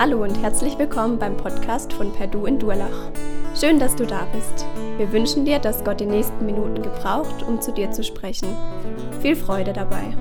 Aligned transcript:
Hallo 0.00 0.22
und 0.22 0.34
herzlich 0.40 0.78
willkommen 0.78 1.18
beim 1.18 1.36
Podcast 1.36 1.92
von 1.92 2.10
Perdu 2.10 2.46
in 2.46 2.58
Durlach. 2.58 3.12
Schön, 3.54 3.78
dass 3.78 3.94
du 3.94 4.06
da 4.06 4.24
bist. 4.32 4.64
Wir 4.96 5.12
wünschen 5.12 5.44
dir, 5.44 5.58
dass 5.58 5.84
Gott 5.84 6.00
die 6.00 6.06
nächsten 6.06 6.46
Minuten 6.46 6.80
gebraucht, 6.80 7.42
um 7.42 7.60
zu 7.60 7.70
dir 7.70 7.90
zu 7.90 8.02
sprechen. 8.02 8.48
Viel 9.20 9.36
Freude 9.36 9.74
dabei. 9.74 10.16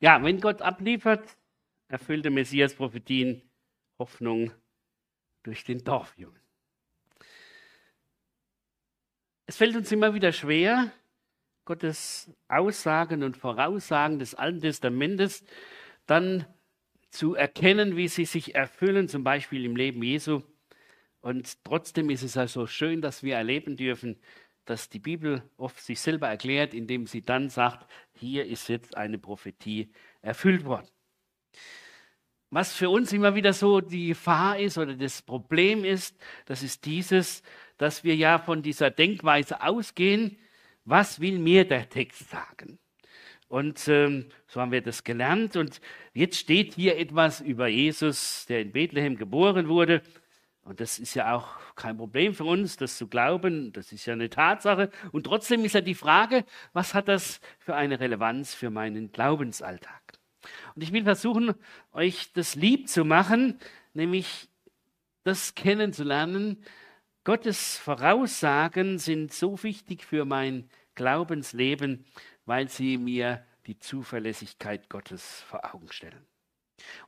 Ja, 0.00 0.24
wenn 0.24 0.40
Gott 0.40 0.62
abliefert, 0.62 1.36
erfüllte 1.88 2.30
Messias 2.30 2.74
Prophetien 2.74 3.42
Hoffnung 3.98 4.50
durch 5.42 5.62
den 5.64 5.84
Dorfjungen. 5.84 6.40
Es 9.44 9.58
fällt 9.58 9.76
uns 9.76 9.92
immer 9.92 10.14
wieder 10.14 10.32
schwer, 10.32 10.90
Gottes 11.66 12.30
Aussagen 12.48 13.22
und 13.22 13.36
Voraussagen 13.36 14.18
des 14.18 14.34
Alten 14.34 14.62
Testamentes 14.62 15.44
dann 16.06 16.46
zu 17.10 17.34
erkennen, 17.34 17.96
wie 17.96 18.08
sie 18.08 18.24
sich 18.24 18.54
erfüllen, 18.54 19.08
zum 19.08 19.24
Beispiel 19.24 19.64
im 19.64 19.76
Leben 19.76 20.02
Jesu. 20.02 20.42
Und 21.20 21.62
trotzdem 21.64 22.08
ist 22.08 22.22
es 22.22 22.34
ja 22.34 22.46
so 22.46 22.66
schön, 22.66 23.02
dass 23.02 23.22
wir 23.22 23.34
erleben 23.34 23.76
dürfen, 23.76 24.18
dass 24.64 24.88
die 24.88 25.00
Bibel 25.00 25.42
oft 25.56 25.80
sich 25.80 26.00
selber 26.00 26.28
erklärt, 26.28 26.72
indem 26.72 27.06
sie 27.06 27.22
dann 27.22 27.50
sagt, 27.50 27.90
hier 28.12 28.46
ist 28.46 28.68
jetzt 28.68 28.96
eine 28.96 29.18
Prophetie 29.18 29.90
erfüllt 30.22 30.64
worden. 30.64 30.86
Was 32.50 32.74
für 32.74 32.90
uns 32.90 33.12
immer 33.12 33.34
wieder 33.34 33.52
so 33.52 33.80
die 33.80 34.08
Gefahr 34.08 34.58
ist 34.58 34.78
oder 34.78 34.94
das 34.94 35.20
Problem 35.20 35.84
ist, 35.84 36.16
das 36.44 36.62
ist 36.62 36.84
dieses, 36.84 37.42
dass 37.76 38.04
wir 38.04 38.14
ja 38.14 38.38
von 38.38 38.62
dieser 38.62 38.90
Denkweise 38.90 39.62
ausgehen, 39.62 40.38
was 40.86 41.20
will 41.20 41.38
mir 41.38 41.66
der 41.66 41.88
Text 41.88 42.30
sagen? 42.30 42.78
Und 43.48 43.86
ähm, 43.88 44.26
so 44.46 44.60
haben 44.60 44.72
wir 44.72 44.80
das 44.80 45.04
gelernt. 45.04 45.56
Und 45.56 45.80
jetzt 46.14 46.38
steht 46.38 46.74
hier 46.74 46.98
etwas 46.98 47.40
über 47.40 47.68
Jesus, 47.68 48.46
der 48.46 48.62
in 48.62 48.72
Bethlehem 48.72 49.16
geboren 49.16 49.68
wurde. 49.68 50.02
Und 50.62 50.80
das 50.80 50.98
ist 50.98 51.14
ja 51.14 51.34
auch 51.34 51.48
kein 51.76 51.96
Problem 51.96 52.34
für 52.34 52.44
uns, 52.44 52.76
das 52.76 52.96
zu 52.96 53.06
glauben. 53.06 53.72
Das 53.72 53.92
ist 53.92 54.06
ja 54.06 54.14
eine 54.14 54.30
Tatsache. 54.30 54.90
Und 55.12 55.24
trotzdem 55.24 55.64
ist 55.64 55.74
ja 55.74 55.80
die 55.80 55.94
Frage, 55.94 56.44
was 56.72 56.94
hat 56.94 57.06
das 57.06 57.40
für 57.58 57.76
eine 57.76 58.00
Relevanz 58.00 58.54
für 58.54 58.70
meinen 58.70 59.12
Glaubensalltag? 59.12 60.02
Und 60.74 60.82
ich 60.82 60.92
will 60.92 61.04
versuchen, 61.04 61.54
euch 61.92 62.32
das 62.32 62.56
lieb 62.56 62.88
zu 62.88 63.04
machen, 63.04 63.58
nämlich 63.94 64.48
das 65.22 65.54
kennenzulernen, 65.54 66.64
Gottes 67.26 67.76
Voraussagen 67.78 69.00
sind 69.00 69.32
so 69.32 69.60
wichtig 69.64 70.04
für 70.04 70.24
mein 70.24 70.70
Glaubensleben, 70.94 72.04
weil 72.44 72.68
sie 72.68 72.98
mir 72.98 73.44
die 73.66 73.80
Zuverlässigkeit 73.80 74.88
Gottes 74.88 75.40
vor 75.40 75.74
Augen 75.74 75.90
stellen. 75.90 76.24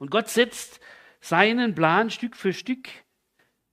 Und 0.01 0.11
Gott 0.11 0.27
setzt 0.27 0.81
seinen 1.21 1.77
Plan 1.77 2.11
Stück 2.11 2.35
für 2.35 2.53
Stück 2.53 2.89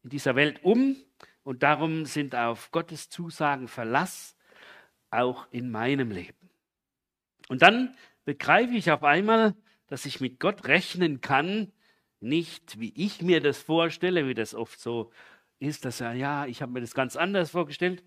in 0.04 0.12
dieser 0.12 0.36
Welt 0.36 0.64
um 0.64 0.96
und 1.42 1.64
darum 1.64 2.06
sind 2.06 2.36
auf 2.36 2.70
Gottes 2.70 3.10
Zusagen 3.10 3.68
Verlass 3.68 4.38
auch 5.10 5.48
in 5.50 5.72
meinem 5.72 6.12
Leben. 6.12 6.52
Und 7.50 7.64
dann 7.64 7.98
begreife 8.24 8.76
ich 8.76 8.92
auf 8.92 9.04
einmal, 9.04 9.56
dass 9.88 10.06
ich 10.06 10.22
mit 10.22 10.40
Gott 10.40 10.68
rechnen 10.68 11.22
kann, 11.22 11.72
nicht 12.20 12.80
wie 12.80 12.94
ich 12.96 13.24
mir 13.24 13.42
das 13.42 13.58
vorstelle, 13.58 14.28
wie 14.28 14.36
das 14.36 14.54
oft 14.54 14.80
so 14.80 15.12
ist 15.60 15.86
das 15.86 16.00
ja, 16.00 16.14
ja, 16.14 16.46
ich 16.46 16.62
habe 16.62 16.72
mir 16.72 16.82
das 16.82 16.94
ganz 16.94 17.16
anders 17.16 17.52
vorgestellt, 17.52 18.04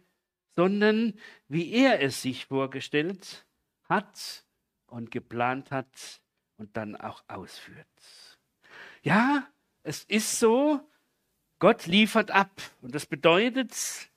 sondern 0.57 1.19
wie 1.49 1.73
er 1.73 2.03
es 2.03 2.23
sich 2.23 2.47
vorgestellt 2.47 3.47
hat 3.85 4.45
und 4.87 5.11
geplant 5.11 5.71
hat 5.71 6.21
und 6.57 6.77
dann 6.77 6.97
auch 6.97 7.23
ausführt. 7.29 7.87
Ja, 9.03 9.49
es 9.83 10.05
ist 10.05 10.39
so, 10.39 10.81
Gott 11.59 11.87
liefert 11.87 12.31
ab 12.31 12.51
und 12.83 12.95
das 12.95 13.07
bedeutet 13.07 14.11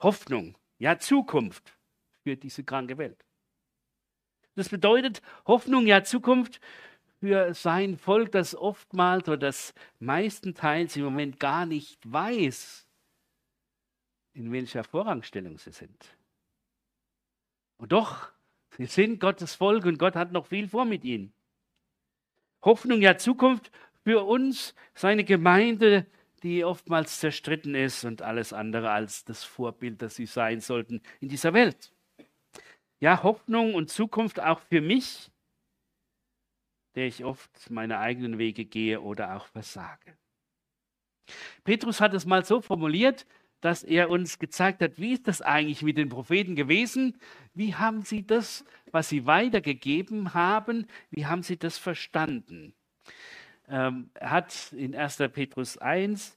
Hoffnung, 0.00 0.56
ja 0.78 0.98
Zukunft 0.98 1.76
für 2.22 2.36
diese 2.36 2.64
kranke 2.64 2.98
Welt. 2.98 3.24
Das 4.54 4.68
bedeutet 4.68 5.22
Hoffnung, 5.46 5.86
ja 5.86 6.02
Zukunft 6.02 6.60
für 7.20 7.52
sein 7.54 7.96
Volk, 7.96 8.32
das 8.32 8.54
oftmals 8.54 9.28
oder 9.28 9.36
das 9.36 9.74
meistenteils 9.98 10.96
im 10.96 11.04
Moment 11.04 11.40
gar 11.40 11.66
nicht 11.66 12.00
weiß, 12.10 12.86
in 14.34 14.52
welcher 14.52 14.84
Vorrangstellung 14.84 15.58
sie 15.58 15.72
sind. 15.72 16.16
Und 17.78 17.92
doch, 17.92 18.30
sie 18.76 18.86
sind 18.86 19.20
Gottes 19.20 19.54
Volk 19.54 19.84
und 19.84 19.98
Gott 19.98 20.14
hat 20.14 20.32
noch 20.32 20.46
viel 20.46 20.68
vor 20.68 20.84
mit 20.84 21.04
ihnen. 21.04 21.32
Hoffnung, 22.62 23.00
ja 23.00 23.16
Zukunft 23.16 23.70
für 24.04 24.24
uns, 24.24 24.74
seine 24.94 25.24
Gemeinde, 25.24 26.06
die 26.42 26.64
oftmals 26.64 27.18
zerstritten 27.18 27.74
ist 27.74 28.04
und 28.04 28.22
alles 28.22 28.52
andere 28.52 28.90
als 28.90 29.24
das 29.24 29.44
Vorbild, 29.44 30.02
das 30.02 30.16
sie 30.16 30.26
sein 30.26 30.60
sollten 30.60 31.02
in 31.20 31.28
dieser 31.28 31.52
Welt. 31.52 31.92
Ja, 33.00 33.22
Hoffnung 33.22 33.74
und 33.74 33.90
Zukunft 33.90 34.40
auch 34.40 34.60
für 34.60 34.80
mich, 34.80 35.30
der 36.98 37.06
ich 37.06 37.24
oft 37.24 37.70
meine 37.70 38.00
eigenen 38.00 38.38
Wege 38.38 38.64
gehe 38.64 39.00
oder 39.00 39.36
auch 39.36 39.46
versage. 39.46 40.16
Petrus 41.62 42.00
hat 42.00 42.12
es 42.12 42.26
mal 42.26 42.44
so 42.44 42.60
formuliert, 42.60 43.24
dass 43.60 43.84
er 43.84 44.10
uns 44.10 44.40
gezeigt 44.40 44.82
hat, 44.82 44.98
wie 44.98 45.12
ist 45.12 45.28
das 45.28 45.40
eigentlich 45.40 45.82
mit 45.82 45.96
den 45.96 46.08
Propheten 46.08 46.56
gewesen? 46.56 47.16
Wie 47.54 47.76
haben 47.76 48.02
sie 48.02 48.26
das, 48.26 48.64
was 48.90 49.08
sie 49.08 49.26
weitergegeben 49.26 50.34
haben, 50.34 50.88
wie 51.12 51.26
haben 51.26 51.44
sie 51.44 51.56
das 51.56 51.78
verstanden? 51.78 52.74
Ähm, 53.68 54.10
er 54.14 54.30
hat 54.30 54.72
in 54.72 54.96
1. 54.96 55.18
Petrus 55.32 55.78
1 55.78 56.36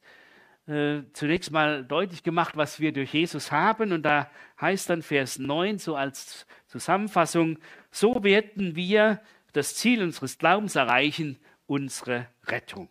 äh, 0.67 1.01
zunächst 1.13 1.49
mal 1.49 1.83
deutlich 1.83 2.21
gemacht, 2.21 2.55
was 2.55 2.79
wir 2.79 2.91
durch 2.91 3.15
Jesus 3.15 3.51
haben. 3.51 3.93
Und 3.93 4.03
da 4.03 4.29
heißt 4.59 4.91
dann 4.91 5.01
Vers 5.01 5.39
9 5.39 5.79
so 5.79 5.95
als 5.95 6.45
Zusammenfassung, 6.67 7.57
so 7.89 8.23
werden 8.23 8.75
wir 8.75 9.21
das 9.53 9.75
Ziel 9.75 10.01
unseres 10.03 10.37
Glaubens 10.37 10.75
erreichen, 10.75 11.39
unsere 11.65 12.27
Rettung. 12.45 12.89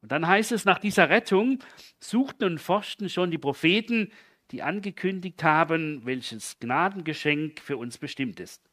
Und 0.00 0.10
dann 0.10 0.26
heißt 0.26 0.52
es, 0.52 0.64
nach 0.64 0.78
dieser 0.78 1.10
Rettung 1.10 1.60
suchten 2.00 2.44
und 2.44 2.58
forschten 2.58 3.08
schon 3.08 3.30
die 3.30 3.38
Propheten, 3.38 4.12
die 4.50 4.62
angekündigt 4.62 5.42
haben, 5.44 6.04
welches 6.04 6.58
Gnadengeschenk 6.58 7.60
für 7.60 7.76
uns 7.76 7.98
bestimmt 7.98 8.40
ist. 8.40 8.68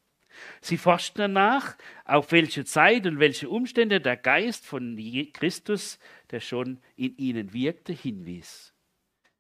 Sie 0.62 0.78
forschten 0.78 1.20
danach, 1.20 1.78
auf 2.06 2.32
welche 2.32 2.66
Zeit 2.66 3.06
und 3.06 3.20
welche 3.20 3.50
Umstände 3.50 4.02
der 4.02 4.18
Geist 4.18 4.66
von 4.66 4.98
Christus, 5.34 6.00
der 6.32 6.40
schon 6.40 6.80
in 6.96 7.18
ihnen 7.18 7.54
wirkte, 7.54 7.94
hinwies. 7.94 8.74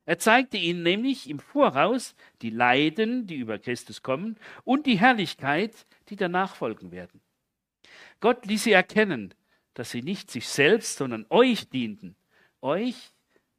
Er 0.09 0.17
zeigte 0.17 0.57
ihnen 0.57 0.81
nämlich 0.81 1.29
im 1.29 1.37
Voraus 1.37 2.15
die 2.41 2.49
Leiden, 2.49 3.27
die 3.27 3.35
über 3.35 3.59
Christus 3.59 4.01
kommen, 4.01 4.37
und 4.63 4.87
die 4.87 4.97
Herrlichkeit, 4.97 5.85
die 6.09 6.15
danach 6.15 6.55
folgen 6.55 6.91
werden. 6.91 7.21
Gott 8.19 8.47
ließ 8.47 8.63
sie 8.63 8.71
erkennen, 8.71 9.35
dass 9.75 9.91
sie 9.91 10.01
nicht 10.01 10.31
sich 10.31 10.47
selbst, 10.47 10.97
sondern 10.97 11.27
euch 11.29 11.69
dienten. 11.69 12.15
Euch 12.59 12.95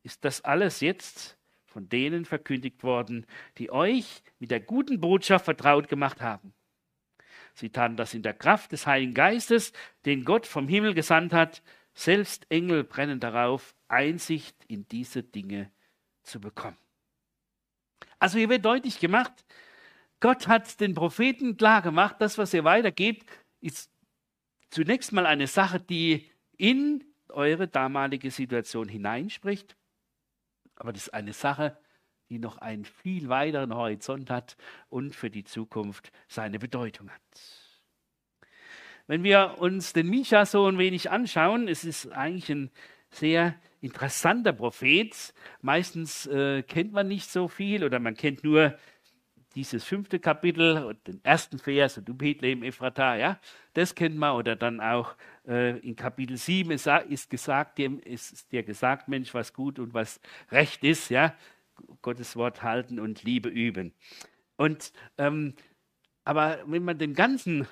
ist 0.03 0.25
das 0.25 0.41
alles 0.41 0.81
jetzt 0.81 1.39
von 1.66 1.89
denen 1.89 2.25
verkündigt 2.25 2.83
worden, 2.83 3.27
die 3.59 3.71
euch 3.71 4.21
mit 4.41 4.50
der 4.50 4.59
guten 4.59 5.00
Botschaft 5.00 5.44
vertraut 5.44 5.87
gemacht 5.87 6.21
haben. 6.21 6.53
Sie 7.55 7.71
taten 7.71 7.97
das 7.97 8.12
in 8.12 8.22
der 8.22 8.34
Kraft 8.34 8.72
des 8.72 8.89
Heiligen 8.89 9.15
Geistes, 9.15 9.72
den 10.04 10.24
Gott 10.24 10.48
vom 10.48 10.66
Himmel 10.66 10.95
gesandt 10.95 11.33
hat. 11.33 11.63
Selbst 11.95 12.51
Engel 12.51 12.83
brennen 12.83 13.21
darauf, 13.21 13.72
Einsicht 13.86 14.57
in 14.66 14.89
diese 14.89 15.22
Dinge 15.22 15.71
zu 16.30 16.41
bekommen. 16.41 16.78
Also 18.18 18.38
hier 18.38 18.48
wird 18.48 18.65
deutlich 18.65 18.98
gemacht, 18.98 19.32
Gott 20.21 20.48
hat 20.48 20.80
den 20.80 20.94
Propheten 20.94 21.56
klar 21.56 21.80
gemacht, 21.80 22.16
das, 22.18 22.36
was 22.36 22.53
ihr 22.53 22.65
weitergebt, 22.65 23.27
ist 23.60 23.91
zunächst 24.71 25.12
mal 25.12 25.27
eine 25.27 25.47
Sache, 25.47 25.80
die 25.80 26.30
in 26.56 27.04
eure 27.28 27.68
damalige 27.68 28.30
Situation 28.30 28.88
hineinspricht. 28.88 29.77
Aber 30.77 30.92
das 30.92 31.04
ist 31.04 31.15
eine 31.15 31.32
Sache, 31.32 31.78
die 32.28 32.38
noch 32.38 32.59
einen 32.59 32.84
viel 32.84 33.28
weiteren 33.28 33.74
Horizont 33.74 34.30
hat 34.30 34.56
und 34.88 35.16
für 35.16 35.30
die 35.30 35.44
Zukunft 35.44 36.12
seine 36.28 36.59
Bedeutung 36.59 37.10
hat. 37.10 37.21
Wenn 39.06 39.24
wir 39.24 39.56
uns 39.59 39.92
den 39.92 40.09
Micha 40.09 40.47
so 40.47 40.66
ein 40.66 40.78
wenig 40.78 41.10
anschauen, 41.10 41.66
es 41.66 41.84
ist 41.84 42.12
eigentlich 42.12 42.50
ein 42.50 42.71
sehr 43.10 43.59
interessanter 43.80 44.53
Prophet. 44.53 45.34
Meistens 45.62 46.27
äh, 46.27 46.62
kennt 46.62 46.92
man 46.92 47.09
nicht 47.09 47.30
so 47.30 47.48
viel 47.48 47.84
oder 47.84 47.98
man 47.98 48.15
kennt 48.15 48.44
nur 48.44 48.77
dieses 49.54 49.84
fünfte 49.84 50.21
Kapitel 50.21 50.84
und 50.84 51.06
den 51.06 51.24
ersten 51.24 51.59
Vers, 51.59 52.00
du 52.04 52.15
Bethlehem 52.15 52.62
Ephrata, 52.62 53.16
ja, 53.16 53.41
das 53.74 53.94
kennt 53.94 54.16
man. 54.16 54.36
Oder 54.36 54.54
dann 54.54 54.80
auch 54.80 55.16
äh, 55.47 55.78
in 55.78 55.97
Kapitel 55.97 56.36
7 56.36 56.71
ist, 56.71 56.86
ist, 57.09 57.30
gesagt, 57.30 57.78
dem 57.78 57.98
ist 58.00 58.53
dir 58.53 58.62
gesagt, 58.62 59.09
Mensch, 59.09 59.34
was 59.34 59.53
gut 59.53 59.78
und 59.78 59.92
was 59.92 60.21
recht 60.53 60.84
ist, 60.84 61.09
ja, 61.10 61.34
Gottes 62.03 62.36
Wort 62.36 62.62
halten 62.62 63.00
und 63.00 63.22
Liebe 63.24 63.48
üben. 63.48 63.92
Und, 64.56 64.92
ähm, 65.18 65.54
aber 66.24 66.60
wenn 66.66 66.84
man 66.84 66.98
den 66.98 67.15
ganzen 67.15 67.66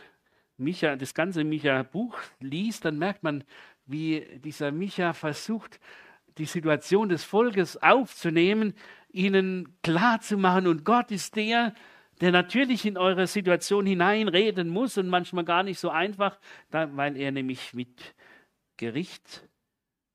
Micha, 0.57 0.97
das 0.97 1.15
ganze 1.15 1.45
Micha-Buch 1.45 2.19
liest, 2.41 2.85
dann 2.85 2.99
merkt 2.99 3.23
man, 3.23 3.45
wie 3.89 4.41
dieser 4.45 4.71
Micha 4.71 5.13
versucht, 5.13 5.81
die 6.39 6.45
Situation 6.45 7.09
des 7.09 7.25
Volkes 7.25 7.77
aufzunehmen, 7.83 8.75
ihnen 9.11 9.77
klarzumachen. 9.83 10.67
Und 10.67 10.85
Gott 10.85 11.11
ist 11.11 11.37
der, 11.37 11.75
der 12.21 12.33
natürlich 12.33 12.85
in 12.85 12.97
eure 12.97 13.27
Situation 13.27 13.87
hineinreden 13.87 14.69
muss 14.69 14.99
und 14.99 15.09
manchmal 15.09 15.45
gar 15.45 15.63
nicht 15.63 15.79
so 15.79 15.91
einfach, 15.91 16.39
weil 16.71 17.17
er 17.17 17.33
nämlich 17.33 17.75
mit 17.75 18.15
Gericht 18.77 19.49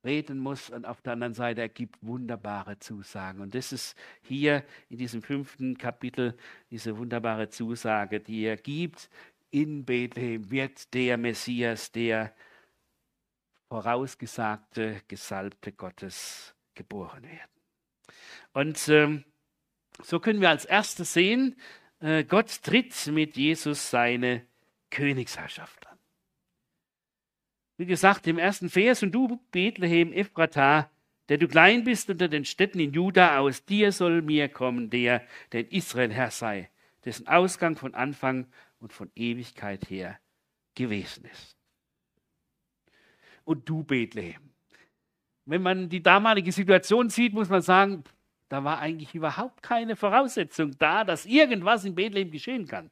reden 0.03 0.37
muss 0.37 0.69
und 0.69 0.85
auf 0.85 1.01
der 1.01 1.13
anderen 1.13 1.33
Seite 1.33 1.61
er 1.61 1.69
gibt 1.69 1.97
wunderbare 2.01 2.77
Zusagen. 2.79 3.41
Und 3.41 3.55
das 3.55 3.71
ist 3.71 3.95
hier 4.21 4.63
in 4.89 4.97
diesem 4.97 5.21
fünften 5.21 5.77
Kapitel 5.77 6.35
diese 6.69 6.97
wunderbare 6.97 7.49
Zusage, 7.49 8.19
die 8.19 8.43
er 8.43 8.57
gibt. 8.57 9.09
In 9.49 9.85
Bethlehem 9.85 10.49
wird 10.51 10.93
der 10.93 11.17
Messias, 11.17 11.91
der 11.91 12.33
vorausgesagte, 13.73 15.01
gesalbte 15.07 15.71
Gottes 15.71 16.53
geboren 16.75 17.23
werden. 17.23 17.49
Und 18.53 18.87
ähm, 18.87 19.23
so 20.03 20.19
können 20.19 20.41
wir 20.41 20.51
als 20.51 20.65
erstes 20.65 21.13
sehen, 21.13 21.55
äh, 21.99 22.23
Gott 22.23 22.61
tritt 22.61 23.07
mit 23.07 23.35
Jesus 23.35 23.89
seine 23.89 24.45
Königsherrschaft 24.91 25.87
an. 25.87 25.97
Wie 27.77 27.87
gesagt, 27.87 28.27
im 28.27 28.37
ersten 28.37 28.69
Vers, 28.69 29.01
und 29.01 29.11
du, 29.11 29.41
Bethlehem, 29.49 30.13
Ephrata, 30.13 30.91
der 31.29 31.39
du 31.39 31.47
klein 31.47 31.83
bist 31.83 32.11
unter 32.11 32.27
den 32.27 32.45
Städten 32.45 32.79
in 32.79 32.93
Juda, 32.93 33.39
aus 33.39 33.65
dir 33.65 33.91
soll 33.91 34.21
mir 34.21 34.49
kommen, 34.49 34.91
der, 34.91 35.25
der 35.51 35.61
in 35.61 35.69
Israel 35.69 36.13
Herr 36.13 36.29
sei, 36.29 36.69
dessen 37.05 37.27
Ausgang 37.27 37.75
von 37.75 37.95
Anfang 37.95 38.45
und 38.77 38.93
von 38.93 39.09
Ewigkeit 39.15 39.89
her 39.89 40.19
gewesen 40.75 41.25
ist. 41.25 41.62
Und 43.45 43.67
du, 43.67 43.83
Bethlehem. 43.83 44.53
Wenn 45.45 45.61
man 45.61 45.89
die 45.89 46.01
damalige 46.01 46.51
Situation 46.51 47.09
sieht, 47.09 47.33
muss 47.33 47.49
man 47.49 47.61
sagen, 47.61 48.03
da 48.49 48.63
war 48.63 48.79
eigentlich 48.79 49.13
überhaupt 49.15 49.63
keine 49.63 49.95
Voraussetzung 49.95 50.77
da, 50.77 51.03
dass 51.03 51.25
irgendwas 51.25 51.85
in 51.85 51.95
Bethlehem 51.95 52.31
geschehen 52.31 52.67
kann. 52.67 52.91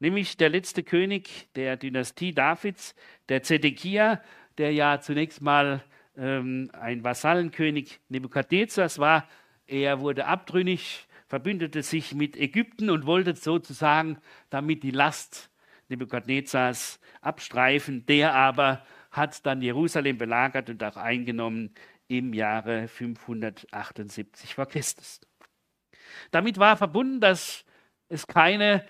Nämlich 0.00 0.36
der 0.36 0.48
letzte 0.48 0.82
König 0.82 1.48
der 1.54 1.76
Dynastie 1.76 2.32
Davids, 2.32 2.94
der 3.28 3.42
Zedekia, 3.42 4.22
der 4.58 4.72
ja 4.72 5.00
zunächst 5.00 5.40
mal 5.40 5.82
ähm, 6.16 6.70
ein 6.72 7.02
Vasallenkönig 7.02 8.00
Nebukadnezars 8.08 8.98
war. 8.98 9.28
Er 9.66 10.00
wurde 10.00 10.26
abtrünnig, 10.26 11.06
verbündete 11.26 11.82
sich 11.82 12.14
mit 12.14 12.36
Ägypten 12.36 12.90
und 12.90 13.06
wollte 13.06 13.34
sozusagen 13.34 14.18
damit 14.50 14.82
die 14.82 14.90
Last 14.90 15.50
Nebukadnezars 15.88 17.00
abstreifen. 17.20 18.06
Der 18.06 18.34
aber 18.34 18.84
hat 19.10 19.44
dann 19.46 19.62
Jerusalem 19.62 20.18
belagert 20.18 20.70
und 20.70 20.82
auch 20.84 20.96
eingenommen 20.96 21.74
im 22.08 22.32
Jahre 22.32 22.88
578 22.88 24.54
vor 24.54 24.66
Christus. 24.66 25.20
Damit 26.30 26.58
war 26.58 26.76
verbunden, 26.76 27.20
dass 27.20 27.64
es 28.08 28.26
keine 28.26 28.84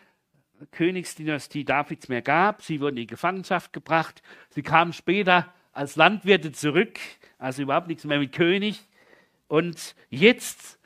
Königsdynastie 0.71 1.65
Davids 1.65 2.09
mehr 2.09 2.23
gab. 2.23 2.63
Sie 2.63 2.81
wurden 2.81 2.97
in 2.97 3.07
Gefangenschaft 3.07 3.73
gebracht. 3.73 4.23
Sie 4.51 4.63
kamen 4.63 4.93
später 4.93 5.53
als 5.73 5.97
Landwirte 5.97 6.53
zurück, 6.53 6.99
also 7.39 7.63
überhaupt 7.63 7.89
nichts 7.89 8.05
mehr 8.05 8.19
mit 8.19 8.33
König. 8.33 8.89
Und 9.47 9.95
jetzt 10.11 10.79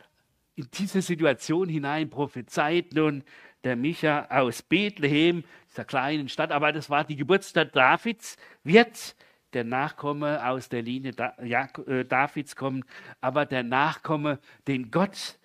in 0.55 0.69
diese 0.75 1.01
Situation 1.03 1.69
hinein 1.69 2.11
prophezeit 2.11 2.93
nun 2.93 3.25
der 3.65 3.77
Micha 3.77 4.27
aus 4.29 4.63
Bethlehem, 4.63 5.45
dieser 5.73 5.85
kleinen 5.85 6.29
Stadt, 6.29 6.53
aber 6.53 6.73
das 6.73 6.91
war 6.91 7.05
die 7.05 7.17
Geburtsstadt 7.17 7.75
Davids, 7.75 8.37
wird 8.63 9.17
der 9.55 9.65
Nachkomme 9.65 10.47
aus 10.47 10.69
der 10.69 10.83
Linie 10.83 11.13
äh, 11.39 12.05
Davids 12.05 12.57
kommen, 12.57 12.85
aber 13.21 13.47
der 13.47 13.63
Nachkomme, 13.63 14.39
den 14.69 14.91
Gott 14.91 15.39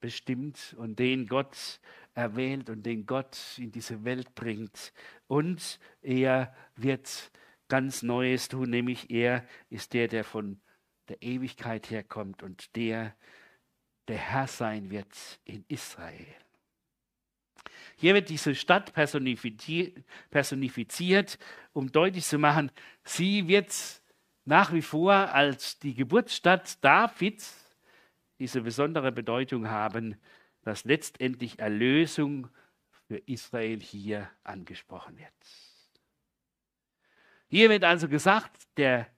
bestimmt 0.00 0.74
und 0.78 0.98
den 0.98 1.26
Gott 1.26 1.80
erwählt 2.14 2.70
und 2.70 2.84
den 2.84 3.06
Gott 3.06 3.38
in 3.58 3.72
diese 3.72 4.04
Welt 4.04 4.34
bringt. 4.34 4.92
Und 5.26 5.78
er 6.02 6.54
wird 6.76 7.30
ganz 7.68 8.02
Neues 8.02 8.48
tun, 8.48 8.70
nämlich 8.70 9.10
er 9.10 9.44
ist 9.68 9.94
der, 9.94 10.08
der 10.08 10.24
von 10.24 10.60
der 11.08 11.22
Ewigkeit 11.22 11.90
herkommt 11.90 12.42
und 12.42 12.74
der, 12.76 13.14
der 14.08 14.18
Herr 14.18 14.46
sein 14.46 14.90
wird 14.90 15.40
in 15.44 15.64
Israel. 15.68 16.26
Hier 18.00 18.14
wird 18.14 18.30
diese 18.30 18.54
Stadt 18.54 18.94
personifiziert, 18.94 21.38
um 21.74 21.92
deutlich 21.92 22.24
zu 22.24 22.38
machen, 22.38 22.72
sie 23.04 23.46
wird 23.46 23.70
nach 24.46 24.72
wie 24.72 24.80
vor 24.80 25.12
als 25.12 25.78
die 25.78 25.92
Geburtsstadt 25.92 26.82
Davids 26.82 27.76
diese 28.38 28.62
besondere 28.62 29.12
Bedeutung 29.12 29.68
haben, 29.68 30.18
dass 30.62 30.84
letztendlich 30.84 31.58
Erlösung 31.58 32.48
für 33.06 33.18
Israel 33.26 33.80
hier 33.80 34.30
angesprochen 34.44 35.18
wird. 35.18 35.28
Hier 37.48 37.68
wird 37.68 37.84
also 37.84 38.08
gesagt, 38.08 38.66
der 38.78 39.08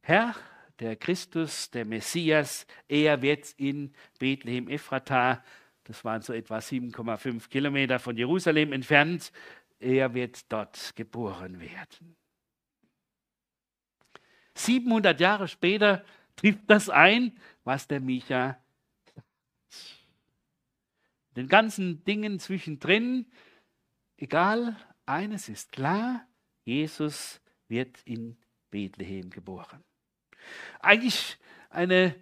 Herr, 0.00 0.34
der 0.80 0.96
Christus, 0.96 1.70
der 1.70 1.84
Messias, 1.84 2.66
er 2.88 3.22
wird 3.22 3.52
in 3.52 3.94
Bethlehem 4.18 4.68
Ephrata 4.68 5.44
das 5.84 6.04
waren 6.04 6.22
so 6.22 6.32
etwa 6.32 6.58
7,5 6.58 7.48
Kilometer 7.48 7.98
von 7.98 8.16
Jerusalem 8.16 8.72
entfernt. 8.72 9.32
Er 9.78 10.14
wird 10.14 10.50
dort 10.50 10.96
geboren 10.96 11.60
werden. 11.60 12.16
700 14.54 15.20
Jahre 15.20 15.48
später 15.48 16.04
trifft 16.36 16.62
das 16.68 16.88
ein, 16.88 17.38
was 17.64 17.86
der 17.86 18.00
Micha 18.00 18.58
sagt. 19.14 19.24
Den 21.36 21.48
ganzen 21.48 22.04
Dingen 22.04 22.38
zwischendrin, 22.38 23.26
egal, 24.16 24.76
eines 25.04 25.48
ist 25.48 25.72
klar, 25.72 26.26
Jesus 26.64 27.40
wird 27.68 28.00
in 28.04 28.36
Bethlehem 28.70 29.30
geboren. 29.30 29.82
Eigentlich 30.80 31.36
eine 31.70 32.14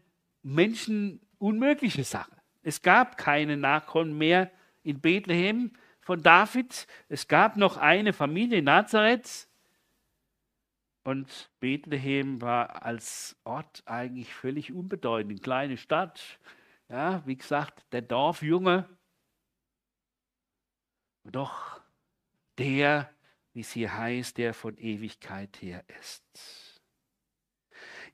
menschenunmögliche 0.43 2.05
Sache. 2.05 2.42
Es 2.63 2.83
gab 2.83 3.17
keine 3.17 3.57
Nachkommen 3.57 4.17
mehr 4.17 4.51
in 4.83 5.01
Bethlehem 5.01 5.73
von 6.01 6.23
David. 6.23 6.87
Es 7.09 7.29
gab 7.29 7.57
noch 7.57 7.77
eine 7.77 8.13
Familie 8.13 8.63
Nazareth. 8.63 9.49
Und 11.05 11.51
Bethlehem 11.59 12.41
war 12.41 12.85
als 12.85 13.37
Ort 13.45 13.83
eigentlich 13.87 14.33
völlig 14.33 14.73
unbedeutend. 14.73 15.33
Eine 15.33 15.41
kleine 15.41 15.77
Stadt. 15.77 16.39
Ja, 16.89 17.27
wie 17.27 17.37
gesagt, 17.37 17.85
der 17.93 18.03
Dorfjunge. 18.03 18.89
Doch 21.25 21.81
der, 22.59 23.13
wie 23.53 23.63
sie 23.63 23.89
heißt, 23.89 24.39
der 24.39 24.55
von 24.55 24.77
Ewigkeit 24.77 25.61
her 25.63 25.85
ist. 26.01 26.72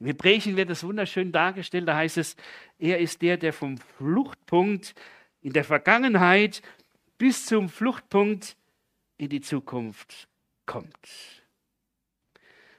Im 0.00 0.06
Hebräischen 0.06 0.56
wird 0.56 0.70
es 0.70 0.84
wunderschön 0.84 1.32
dargestellt, 1.32 1.88
da 1.88 1.96
heißt 1.96 2.18
es, 2.18 2.36
er 2.78 2.98
ist 2.98 3.20
der, 3.22 3.36
der 3.36 3.52
vom 3.52 3.78
Fluchtpunkt 3.78 4.94
in 5.40 5.52
der 5.52 5.64
Vergangenheit 5.64 6.62
bis 7.18 7.46
zum 7.46 7.68
Fluchtpunkt 7.68 8.56
in 9.16 9.28
die 9.28 9.40
Zukunft 9.40 10.28
kommt. 10.66 10.94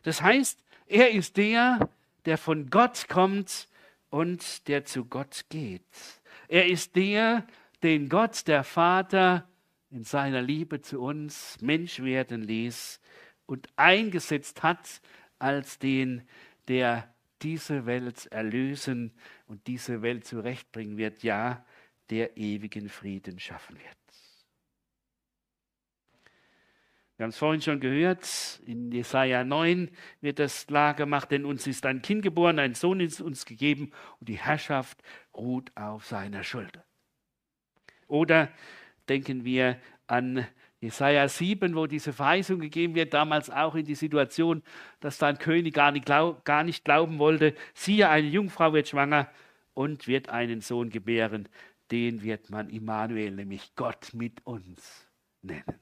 Das 0.03 0.21
heißt, 0.21 0.63
er 0.87 1.11
ist 1.11 1.35
der, 1.35 1.89
der 2.25 2.37
von 2.37 2.69
Gott 2.69 3.07
kommt 3.09 3.67
und 4.09 4.67
der 4.67 4.85
zu 4.85 5.05
Gott 5.05 5.45
geht. 5.49 5.81
Er 6.47 6.67
ist 6.67 6.95
der, 6.95 7.45
den 7.83 8.09
Gott, 8.09 8.47
der 8.47 8.63
Vater, 8.63 9.47
in 9.91 10.03
seiner 10.03 10.41
Liebe 10.41 10.81
zu 10.81 11.01
uns 11.01 11.57
Mensch 11.61 11.99
werden 11.99 12.43
ließ 12.43 12.99
und 13.45 13.67
eingesetzt 13.75 14.61
hat 14.63 15.01
als 15.39 15.79
den, 15.79 16.27
der 16.69 17.13
diese 17.41 17.85
Welt 17.85 18.27
erlösen 18.27 19.13
und 19.47 19.65
diese 19.67 20.01
Welt 20.01 20.25
zurechtbringen 20.25 20.97
wird, 20.97 21.23
ja, 21.23 21.65
der 22.09 22.37
ewigen 22.37 22.89
Frieden 22.89 23.39
schaffen 23.39 23.77
wird. 23.77 23.97
Wir 27.17 27.25
haben 27.25 27.31
es 27.31 27.37
vorhin 27.37 27.61
schon 27.61 27.81
gehört, 27.81 28.61
in 28.65 28.93
Jesaja 28.93 29.43
9 29.43 29.91
wird 30.21 30.39
das 30.39 30.67
klar 30.67 30.93
gemacht, 30.93 31.31
denn 31.31 31.43
uns 31.43 31.67
ist 31.67 31.85
ein 31.85 32.01
Kind 32.01 32.21
geboren, 32.21 32.59
ein 32.59 32.75
Sohn 32.75 33.01
ist 33.01 33.19
uns 33.19 33.45
gegeben 33.45 33.91
und 34.21 34.29
die 34.29 34.37
Herrschaft 34.37 35.01
ruht 35.33 35.75
auf 35.75 36.05
seiner 36.05 36.43
Schulter. 36.43 36.85
Oder 38.07 38.49
denken 39.09 39.43
wir 39.43 39.81
an 40.07 40.47
Jesaja 40.81 41.27
7, 41.27 41.75
wo 41.75 41.87
diese 41.87 42.13
Verheißung 42.13 42.59
gegeben 42.59 42.95
wird, 42.95 43.13
damals 43.13 43.49
auch 43.49 43.75
in 43.75 43.85
die 43.85 43.95
Situation, 43.95 44.63
dass 45.01 45.17
da 45.17 45.27
ein 45.27 45.37
König 45.37 45.73
gar 45.73 45.91
nicht, 45.91 46.05
glaub, 46.05 46.45
gar 46.45 46.63
nicht 46.63 46.85
glauben 46.85 47.19
wollte. 47.19 47.53
Siehe, 47.73 48.09
eine 48.09 48.27
Jungfrau 48.27 48.71
wird 48.71 48.87
schwanger 48.87 49.29
und 49.73 50.07
wird 50.07 50.29
einen 50.29 50.61
Sohn 50.61 50.89
gebären. 50.89 51.49
den 51.91 52.21
wird 52.21 52.51
man 52.51 52.69
Immanuel, 52.69 53.31
nämlich 53.31 53.73
Gott 53.75 54.13
mit 54.13 54.45
uns 54.45 55.07
nennen. 55.41 55.79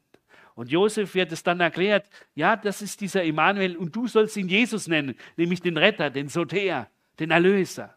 Und 0.56 0.72
Josef 0.72 1.14
wird 1.14 1.32
es 1.34 1.44
dann 1.44 1.60
erklärt, 1.60 2.10
ja, 2.34 2.56
das 2.56 2.82
ist 2.82 3.02
dieser 3.02 3.24
Immanuel 3.24 3.76
und 3.76 3.96
du 3.96 4.08
sollst 4.08 4.38
ihn 4.38 4.48
Jesus 4.48 4.88
nennen, 4.88 5.16
nämlich 5.36 5.62
den 5.62 5.78
Retter, 5.78 6.10
den 6.10 6.30
Soter, 6.30 6.90
den 7.20 7.32
Erlöser. 7.32 7.96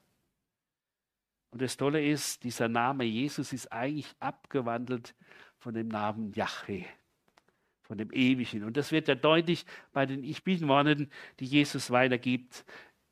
Und 1.53 1.63
das 1.63 1.77
Tolle 1.77 2.05
ist, 2.05 2.45
dieser 2.45 2.69
Name 2.69 3.05
Jesus 3.05 3.53
ist 3.53 3.73
eigentlich 3.73 4.13
abgewandelt 4.21 5.15
von 5.61 5.75
dem 5.75 5.89
Namen 5.89 6.33
Yahweh, 6.33 6.85
von 7.83 7.99
dem 7.99 8.11
Ewigen. 8.11 8.65
Und 8.65 8.77
das 8.77 8.91
wird 8.91 9.09
ja 9.09 9.15
deutlich 9.15 9.65
bei 9.93 10.07
den 10.07 10.25
Ich 10.25 10.43
Bin-Worten, 10.43 11.11
die 11.39 11.45
Jesus 11.45 11.91
weitergibt. 11.91 12.65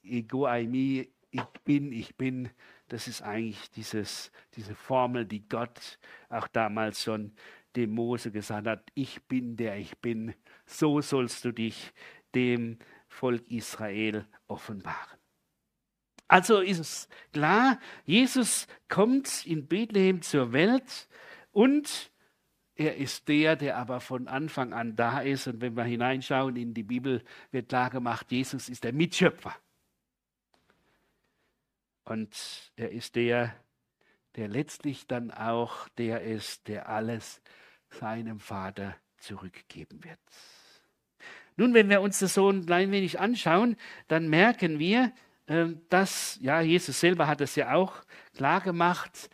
Ego 0.02 0.46
aimi, 0.46 1.08
ich 1.30 1.44
bin, 1.64 1.92
ich 1.92 2.16
bin. 2.16 2.50
Das 2.88 3.06
ist 3.06 3.22
eigentlich 3.22 3.70
dieses, 3.72 4.32
diese 4.54 4.74
Formel, 4.74 5.26
die 5.26 5.46
Gott 5.46 5.98
auch 6.30 6.48
damals 6.48 7.02
schon 7.02 7.32
dem 7.76 7.90
Mose 7.90 8.30
gesagt 8.32 8.66
hat. 8.66 8.90
Ich 8.94 9.22
bin 9.24 9.56
der 9.56 9.76
ich 9.76 9.96
bin. 9.98 10.34
So 10.64 11.02
sollst 11.02 11.44
du 11.44 11.52
dich 11.52 11.92
dem 12.34 12.78
Volk 13.08 13.50
Israel 13.50 14.26
offenbaren. 14.46 15.18
Also 16.28 16.60
ist 16.60 16.78
es 16.78 17.08
klar, 17.32 17.78
Jesus 18.04 18.66
kommt 18.88 19.46
in 19.46 19.66
Bethlehem 19.66 20.20
zur 20.20 20.52
Welt 20.52 21.08
und 21.52 22.10
er 22.78 22.96
ist 22.96 23.26
der, 23.26 23.56
der 23.56 23.76
aber 23.76 24.00
von 24.00 24.28
Anfang 24.28 24.72
an 24.72 24.94
da 24.94 25.20
ist. 25.20 25.48
Und 25.48 25.60
wenn 25.60 25.76
wir 25.76 25.82
hineinschauen 25.82 26.54
in 26.56 26.74
die 26.74 26.84
Bibel, 26.84 27.24
wird 27.50 27.68
klar 27.68 27.90
gemacht, 27.90 28.30
Jesus 28.30 28.68
ist 28.68 28.84
der 28.84 28.92
Mitschöpfer. 28.92 29.54
Und 32.04 32.72
er 32.76 32.92
ist 32.92 33.16
der, 33.16 33.52
der 34.36 34.46
letztlich 34.46 35.08
dann 35.08 35.32
auch 35.32 35.88
der 35.98 36.22
ist, 36.22 36.68
der 36.68 36.88
alles 36.88 37.42
seinem 37.90 38.38
Vater 38.38 38.96
zurückgeben 39.18 40.04
wird. 40.04 40.20
Nun, 41.56 41.74
wenn 41.74 41.90
wir 41.90 42.00
uns 42.00 42.20
das 42.20 42.34
so 42.34 42.48
ein 42.48 42.64
klein 42.64 42.92
wenig 42.92 43.18
anschauen, 43.18 43.76
dann 44.06 44.28
merken 44.28 44.78
wir, 44.78 45.12
ähm, 45.48 45.80
dass, 45.88 46.38
ja, 46.40 46.60
Jesus 46.60 47.00
selber 47.00 47.26
hat 47.26 47.40
es 47.40 47.56
ja 47.56 47.74
auch 47.74 48.04
klar 48.36 48.60
gemacht, 48.60 49.28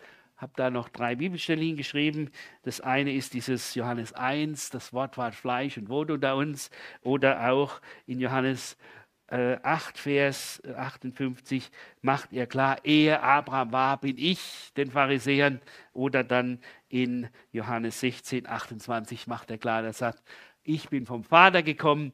habe 0.45 0.53
da 0.57 0.69
noch 0.69 0.91
drei 0.91 1.17
Bibelstellen 1.17 1.75
geschrieben. 1.75 2.31
Das 2.65 2.83
eine 2.83 3.15
ist 3.15 3.33
dieses 3.33 3.75
Johannes 3.75 4.13
1, 4.13 4.69
das 4.69 4.93
Wort 4.93 5.17
war 5.17 5.33
Fleisch 5.33 5.79
und 5.79 5.89
wohnt 5.89 6.11
unter 6.11 6.37
uns. 6.37 6.71
Oder 7.03 7.51
auch 7.51 7.81
in 8.07 8.21
Johannes 8.21 8.77
äh, 9.29 9.57
8, 9.63 9.97
Vers 9.97 10.63
58 10.77 11.71
macht 12.03 12.35
er 12.35 12.47
klar, 12.47 12.85
ehe 12.85 13.23
Abraham 13.23 13.73
war, 13.73 13.99
bin 13.99 14.19
ich 14.19 14.71
den 14.77 14.91
Pharisäern. 14.91 15.63
Oder 15.95 16.25
dann 16.25 16.61
in 16.91 17.29
Johannes 17.51 18.01
16, 18.01 18.47
28 18.47 19.27
macht 19.27 19.51
er 19.51 19.57
klar, 19.57 19.83
er 19.83 19.95
sagt, 19.95 20.23
ich 20.63 20.91
bin 20.91 21.07
vom 21.07 21.25
Vater 21.25 21.63
gekommen 21.63 22.13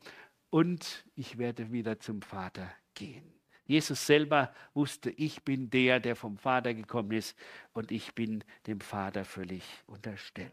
und 0.50 1.04
ich 1.16 1.36
werde 1.36 1.72
wieder 1.72 1.98
zum 1.98 2.22
Vater 2.22 2.70
gehen. 2.94 3.39
Jesus 3.70 4.04
selber 4.04 4.52
wusste, 4.74 5.10
ich 5.10 5.42
bin 5.44 5.70
der, 5.70 6.00
der 6.00 6.16
vom 6.16 6.36
Vater 6.36 6.74
gekommen 6.74 7.12
ist 7.12 7.38
und 7.72 7.92
ich 7.92 8.14
bin 8.16 8.42
dem 8.66 8.80
Vater 8.80 9.24
völlig 9.24 9.62
unterstellt. 9.86 10.52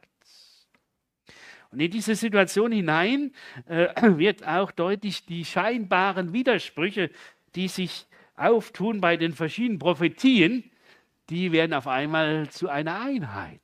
Und 1.71 1.79
in 1.79 1.89
diese 1.89 2.15
Situation 2.15 2.71
hinein 2.71 3.33
äh, 3.65 3.87
wird 4.17 4.47
auch 4.47 4.69
deutlich 4.69 5.25
die 5.25 5.45
scheinbaren 5.45 6.31
Widersprüche, 6.31 7.09
die 7.55 7.67
sich 7.67 8.05
auftun 8.35 9.01
bei 9.01 9.17
den 9.17 9.33
verschiedenen 9.33 9.79
Prophetien, 9.79 10.69
die 11.31 11.51
werden 11.51 11.73
auf 11.73 11.87
einmal 11.87 12.47
zu 12.51 12.69
einer 12.69 13.01
Einheit. 13.01 13.59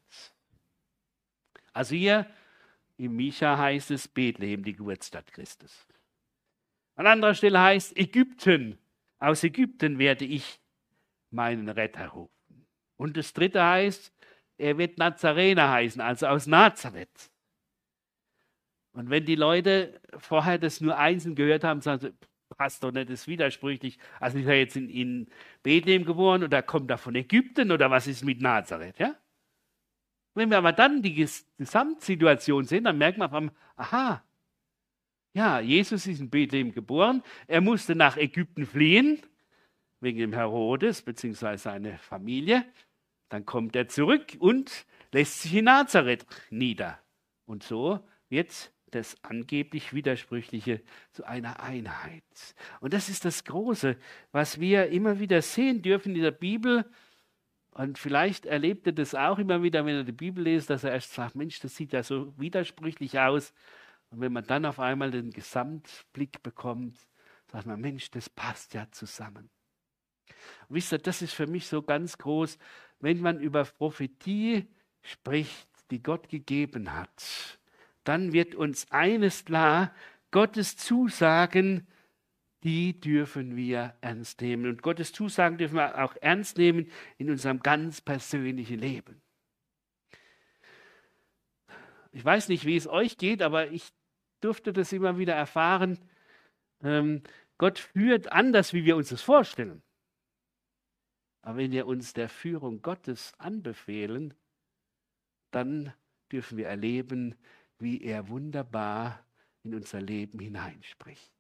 Also 1.74 1.93
hier 1.93 2.25
im 2.98 3.15
Micha 3.15 3.55
heißt 3.55 3.91
es 3.91 4.07
Bethlehem, 4.07 4.63
die 4.63 4.74
Geburtsstadt 4.74 5.31
Christus. 5.31 5.86
An 6.95 7.05
anderer 7.05 7.36
Stelle 7.36 7.62
heißt 7.62 7.95
Ägypten, 7.95 8.79
aus 9.24 9.44
Ägypten 9.44 10.00
werde 10.00 10.25
ich 10.25 10.60
meinen 11.32 11.70
Retter 11.70 12.10
rufen. 12.10 12.68
Und 12.98 13.15
das 13.15 13.34
dritte 13.34 13.63
heißt, 13.63 14.13
er 14.58 14.77
wird 14.77 14.98
Nazarener 14.98 15.72
heißen, 15.72 16.01
also 16.01 16.27
aus 16.27 16.46
Nazareth. 16.46 17.32
Und 18.92 19.10
wenn 19.10 19.25
die 19.25 19.36
Leute 19.36 20.00
vorher 20.18 20.58
das 20.58 20.82
nur 20.82 20.98
einzeln 20.98 21.36
gehört 21.36 21.63
haben, 21.63 21.82
sagen 21.82 22.01
sie, 22.01 22.13
passt 22.56 22.84
doch 22.84 22.92
nicht, 22.92 23.10
das 23.10 23.22
ist 23.22 23.27
widersprüchlich. 23.27 23.98
Also 24.20 24.38
ist 24.38 24.46
er 24.46 24.60
jetzt 24.60 24.75
in, 24.75 24.89
in 24.89 25.27
Bethlehem 25.63 26.06
geboren 26.06 26.44
oder 26.44 26.62
kommt 26.62 26.92
er 26.92 26.98
von 26.98 27.15
Ägypten 27.15 27.72
oder 27.72 27.89
was 27.89 28.08
ist 28.08 28.24
mit 28.24 28.42
Nazareth? 28.42 29.00
Ja? 29.00 29.15
Wenn 30.36 30.50
wir 30.50 30.58
aber 30.58 30.74
dann 30.74 31.01
die 31.01 31.25
Gesamtsituation 31.58 32.65
sehen, 32.65 32.84
dann 32.84 32.98
merkt 32.98 33.18
man 33.18 33.30
auf 33.30 33.34
einmal, 33.34 33.56
aha, 33.77 34.24
ja, 35.34 35.60
Jesus 35.60 36.08
ist 36.08 36.20
in 36.20 36.30
Bethlehem 36.30 36.72
geboren. 36.72 37.24
Er 37.48 37.62
musste 37.62 37.96
nach 37.96 38.18
Ägypten 38.18 38.66
fliehen, 38.66 39.20
wegen 40.00 40.20
dem 40.20 40.34
Herodes 40.34 41.02
bzw. 41.02 41.58
seiner 41.58 41.98
Familie. 41.98 42.66
Dann 43.30 43.46
kommt 43.46 43.75
er 43.75 43.88
zurück 43.88 44.38
und 44.40 44.86
lässt 45.12 45.42
sich 45.42 45.56
in 45.56 45.66
Nazareth 45.66 46.25
nieder. 46.52 47.00
Und 47.46 47.63
so 47.63 48.00
wird 48.30 48.72
das 48.92 49.16
angeblich 49.24 49.94
Widersprüchliche 49.94 50.82
zu 51.12 51.25
einer 51.25 51.60
Einheit. 51.62 52.24
Und 52.80 52.94
das 52.94 53.10
ist 53.10 53.25
das 53.25 53.44
Große, 53.44 53.98
was 54.32 54.60
wir 54.60 54.90
immer 54.90 55.20
wieder 55.20 55.42
sehen 55.42 55.82
dürfen 55.82 56.16
in 56.16 56.22
der 56.22 56.32
Bibel. 56.32 56.86
Und 57.72 57.98
vielleicht 57.98 58.46
erlebt 58.46 58.86
er 58.86 58.94
das 58.94 59.16
auch 59.16 59.40
immer 59.40 59.63
wieder, 59.63 59.84
wenn 59.86 59.96
er 59.96 60.04
die 60.04 60.12
Bibel 60.12 60.44
liest, 60.44 60.70
dass 60.70 60.84
er 60.84 60.92
erst 60.92 61.13
sagt, 61.13 61.36
Mensch, 61.36 61.60
das 61.60 61.75
sieht 61.75 61.92
ja 61.92 62.04
so 62.04 62.38
widersprüchlich 62.38 63.18
aus. 63.20 63.52
Und 64.13 64.22
wenn 64.22 64.32
man 64.32 64.46
dann 64.46 64.65
auf 64.65 64.79
einmal 64.79 65.10
den 65.10 65.32
Gesamtblick 65.32 66.43
bekommt, 66.43 67.00
sagt 67.51 67.65
man, 67.65 67.82
Mensch, 67.82 68.12
das 68.12 68.29
passt 68.29 68.75
ja 68.75 68.88
zusammen. 68.91 69.50
Und 70.70 70.75
wisst 70.75 70.93
ihr, 70.93 71.00
das 71.00 71.24
ist 71.24 71.34
für 71.34 71.48
mich 71.48 71.65
so 71.65 71.82
ganz 71.82 72.20
groß, 72.20 72.60
wenn 73.00 73.22
man 73.22 73.39
über 73.39 73.63
Prophetie 73.63 74.67
spricht, 75.01 75.67
die 75.89 76.03
Gott 76.03 76.29
gegeben 76.29 76.93
hat, 76.93 77.60
dann 78.03 78.34
wird 78.34 78.53
uns 78.53 78.91
eines 78.91 79.46
klar, 79.46 79.96
Gottes 80.29 80.77
Zusagen, 80.77 81.88
die 82.63 83.00
dürfen 83.00 83.55
wir 83.55 83.96
ernst 84.01 84.41
nehmen. 84.41 84.67
Und 84.67 84.84
Gottes 84.84 85.12
Zusagen 85.12 85.58
dürfen 85.58 85.75
wir 85.75 86.03
auch 86.03 86.15
ernst 86.22 86.60
nehmen 86.60 86.88
in 87.17 87.32
unserem 87.32 87.62
ganz 87.62 88.00
persönlichen 88.00 88.77
Leben. 88.77 89.24
Ich 92.12 92.24
weiß 92.24 92.48
nicht, 92.50 92.65
wie 92.65 92.75
es 92.75 92.88
euch 92.88 93.17
geht, 93.17 93.41
aber 93.41 93.72
ich 93.72 93.91
durfte 94.43 94.73
das 94.73 94.93
immer 94.93 95.17
wieder 95.17 95.33
erfahren. 95.33 96.00
Ähm, 96.81 97.23
Gott 97.57 97.79
führt 97.79 98.31
anders, 98.31 98.73
wie 98.73 98.85
wir 98.85 98.95
uns 98.95 99.09
das 99.09 99.21
vorstellen. 99.21 99.81
Aber 101.41 101.57
wenn 101.57 101.71
wir 101.71 101.88
uns 101.88 102.13
der 102.13 102.29
Führung 102.29 102.81
Gottes 102.81 103.33
anbefehlen, 103.38 104.33
dann 105.51 105.93
dürfen 106.31 106.57
wir 106.57 106.67
erleben, 106.67 107.35
wie 107.79 108.01
er 108.01 108.29
wunderbar 108.29 109.25
in 109.63 109.75
unser 109.75 110.01
Leben 110.01 110.39
hineinspricht. 110.39 111.31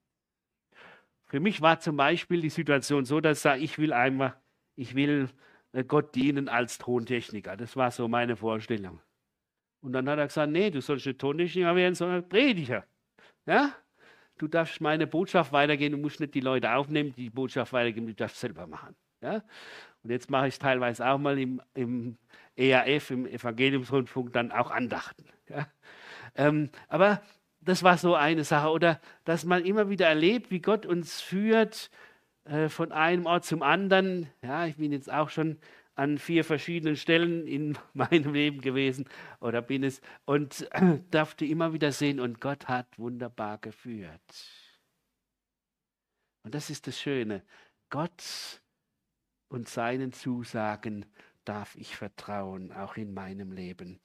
Für 1.25 1.39
mich 1.39 1.61
war 1.61 1.79
zum 1.79 1.97
Beispiel 1.97 2.41
die 2.41 2.49
Situation 2.49 3.05
so, 3.05 3.19
dass 3.19 3.39
ich 3.39 3.41
sage, 3.41 3.61
ich 3.61 3.79
will 3.79 3.91
einmal, 3.91 4.39
ich 4.75 4.93
will 4.93 5.29
äh, 5.71 5.83
Gott 5.83 6.13
dienen 6.15 6.47
als 6.47 6.77
Tontechniker. 6.77 7.57
Das 7.57 7.75
war 7.75 7.91
so 7.91 8.07
meine 8.07 8.35
Vorstellung. 8.35 9.01
Und 9.81 9.93
dann 9.93 10.07
hat 10.07 10.19
er 10.19 10.27
gesagt, 10.27 10.51
nee, 10.51 10.69
du 10.69 10.81
sollst 10.81 11.05
nicht 11.05 11.19
Tontechniker 11.19 11.75
werden, 11.75 11.95
sondern 11.95 12.27
Prediger. 12.27 12.85
Ja? 13.45 13.73
Du 14.37 14.47
darfst 14.47 14.81
meine 14.81 15.07
Botschaft 15.07 15.51
weitergehen, 15.51 15.91
du 15.91 15.97
musst 15.97 16.19
nicht 16.19 16.33
die 16.33 16.39
Leute 16.39 16.73
aufnehmen, 16.73 17.13
die 17.15 17.29
Botschaft 17.29 17.73
weitergeben, 17.73 18.07
du 18.07 18.13
darfst 18.13 18.39
selber 18.39 18.67
machen. 18.67 18.95
Ja? 19.21 19.43
Und 20.03 20.09
jetzt 20.09 20.29
mache 20.29 20.47
ich 20.47 20.59
teilweise 20.59 21.07
auch 21.07 21.17
mal 21.17 21.39
im, 21.39 21.61
im 21.73 22.17
ERF, 22.55 23.11
im 23.11 23.25
Evangeliumsrundfunk, 23.25 24.33
dann 24.33 24.51
auch 24.51 24.71
Andachten. 24.71 25.25
Ja? 25.49 25.67
Ähm, 26.35 26.69
aber 26.87 27.21
das 27.61 27.83
war 27.83 27.97
so 27.97 28.15
eine 28.15 28.43
Sache. 28.43 28.69
Oder 28.69 28.99
dass 29.23 29.45
man 29.45 29.63
immer 29.63 29.89
wieder 29.89 30.07
erlebt, 30.07 30.51
wie 30.51 30.59
Gott 30.59 30.85
uns 30.85 31.21
führt 31.21 31.89
äh, 32.45 32.69
von 32.69 32.91
einem 32.91 33.25
Ort 33.25 33.45
zum 33.45 33.61
anderen. 33.61 34.29
Ja, 34.41 34.65
ich 34.65 34.77
bin 34.77 34.91
jetzt 34.91 35.11
auch 35.11 35.29
schon 35.29 35.59
an 35.95 36.17
vier 36.17 36.43
verschiedenen 36.43 36.95
Stellen 36.95 37.47
in 37.47 37.77
meinem 37.93 38.33
Leben 38.33 38.61
gewesen 38.61 39.05
oder 39.39 39.61
bin 39.61 39.83
es 39.83 40.01
und 40.25 40.67
durfte 41.11 41.45
immer 41.45 41.73
wieder 41.73 41.91
sehen 41.91 42.19
und 42.19 42.41
Gott 42.41 42.67
hat 42.67 42.97
wunderbar 42.97 43.57
geführt. 43.59 44.21
Und 46.43 46.53
das 46.55 46.69
ist 46.69 46.87
das 46.87 46.99
Schöne. 46.99 47.43
Gott 47.89 48.61
und 49.47 49.69
seinen 49.69 50.13
Zusagen 50.13 51.05
darf 51.45 51.75
ich 51.75 51.95
vertrauen, 51.95 52.71
auch 52.71 52.97
in 52.97 53.13
meinem 53.13 53.51
Leben. 53.51 53.99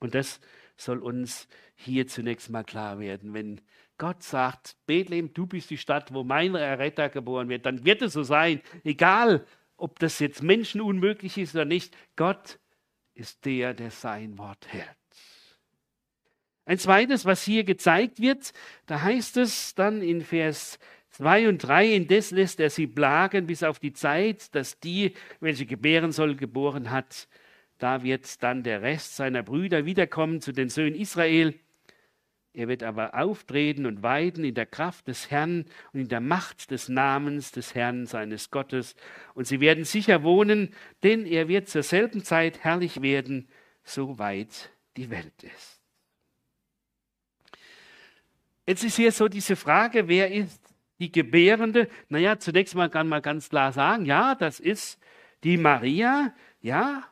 Und 0.00 0.14
das 0.14 0.40
soll 0.76 0.98
uns 0.98 1.48
hier 1.76 2.06
zunächst 2.06 2.50
mal 2.50 2.64
klar 2.64 2.98
werden. 2.98 3.34
Wenn 3.34 3.60
Gott 3.98 4.22
sagt, 4.22 4.76
Bethlehem, 4.86 5.32
du 5.32 5.46
bist 5.46 5.70
die 5.70 5.78
Stadt, 5.78 6.12
wo 6.12 6.24
mein 6.24 6.54
Erretter 6.54 7.08
geboren 7.08 7.48
wird, 7.48 7.66
dann 7.66 7.84
wird 7.84 8.02
es 8.02 8.14
so 8.14 8.22
sein, 8.22 8.60
egal 8.82 9.46
ob 9.76 9.98
das 9.98 10.18
jetzt 10.18 10.42
Menschen 10.42 10.80
unmöglich 10.80 11.38
ist 11.38 11.54
oder 11.54 11.64
nicht, 11.64 11.96
Gott 12.16 12.58
ist 13.14 13.44
der, 13.44 13.74
der 13.74 13.90
sein 13.90 14.38
Wort 14.38 14.66
hält. 14.68 14.88
Ein 16.66 16.78
zweites, 16.78 17.24
was 17.24 17.42
hier 17.42 17.64
gezeigt 17.64 18.20
wird, 18.20 18.52
da 18.86 19.02
heißt 19.02 19.36
es 19.36 19.74
dann 19.74 20.00
in 20.00 20.22
Vers 20.22 20.78
2 21.10 21.48
und 21.48 21.58
3, 21.58 21.94
indes 21.94 22.30
lässt 22.30 22.58
er 22.58 22.70
sie 22.70 22.86
plagen 22.86 23.46
bis 23.46 23.62
auf 23.62 23.78
die 23.78 23.92
Zeit, 23.92 24.54
dass 24.54 24.80
die, 24.80 25.14
welche 25.40 25.66
gebären 25.66 26.10
soll, 26.10 26.34
geboren 26.34 26.90
hat. 26.90 27.28
Da 27.78 28.02
wird 28.02 28.42
dann 28.42 28.62
der 28.62 28.82
Rest 28.82 29.16
seiner 29.16 29.42
Brüder 29.42 29.84
wiederkommen 29.84 30.40
zu 30.40 30.52
den 30.52 30.70
Söhnen 30.70 30.98
Israel. 30.98 31.54
Er 32.54 32.68
wird 32.68 32.84
aber 32.84 33.14
auftreten 33.14 33.84
und 33.84 34.04
weiden 34.04 34.44
in 34.44 34.54
der 34.54 34.66
Kraft 34.66 35.08
des 35.08 35.28
Herrn 35.28 35.64
und 35.92 36.00
in 36.00 36.08
der 36.08 36.20
Macht 36.20 36.70
des 36.70 36.88
Namens 36.88 37.50
des 37.50 37.74
Herrn 37.74 38.06
seines 38.06 38.52
Gottes. 38.52 38.94
Und 39.34 39.48
sie 39.48 39.58
werden 39.58 39.84
sicher 39.84 40.22
wohnen, 40.22 40.72
denn 41.02 41.26
er 41.26 41.48
wird 41.48 41.68
zur 41.68 41.82
selben 41.82 42.22
Zeit 42.22 42.62
herrlich 42.62 43.02
werden, 43.02 43.48
soweit 43.82 44.70
die 44.96 45.10
Welt 45.10 45.42
ist. 45.42 45.80
Jetzt 48.66 48.84
ist 48.84 48.96
hier 48.96 49.10
so 49.10 49.26
diese 49.26 49.56
Frage, 49.56 50.06
wer 50.06 50.32
ist 50.32 50.60
die 51.00 51.10
Gebärende? 51.10 51.88
Naja, 52.08 52.38
zunächst 52.38 52.76
mal 52.76 52.88
kann 52.88 53.08
man 53.08 53.20
ganz 53.20 53.48
klar 53.50 53.72
sagen, 53.72 54.06
ja, 54.06 54.36
das 54.36 54.60
ist 54.60 55.00
die 55.42 55.56
Maria, 55.56 56.32
ja. 56.60 57.02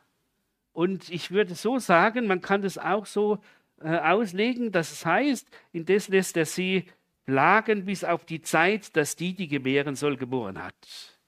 Und 0.71 1.09
ich 1.09 1.31
würde 1.31 1.53
so 1.53 1.79
sagen, 1.79 2.27
man 2.27 2.39
kann 2.39 2.61
das 2.61 2.77
auch 2.77 3.05
so 3.05 3.39
auslegen, 3.83 4.71
dass 4.71 4.91
es 4.91 5.05
heißt, 5.05 5.47
indes 5.71 6.07
lässt 6.07 6.37
er 6.37 6.45
sie 6.45 6.85
plagen 7.25 7.85
bis 7.85 8.03
auf 8.03 8.25
die 8.25 8.41
Zeit, 8.41 8.95
dass 8.95 9.15
die, 9.15 9.33
die 9.33 9.47
gebären 9.47 9.95
soll, 9.95 10.17
geboren 10.17 10.61
hat. 10.61 11.19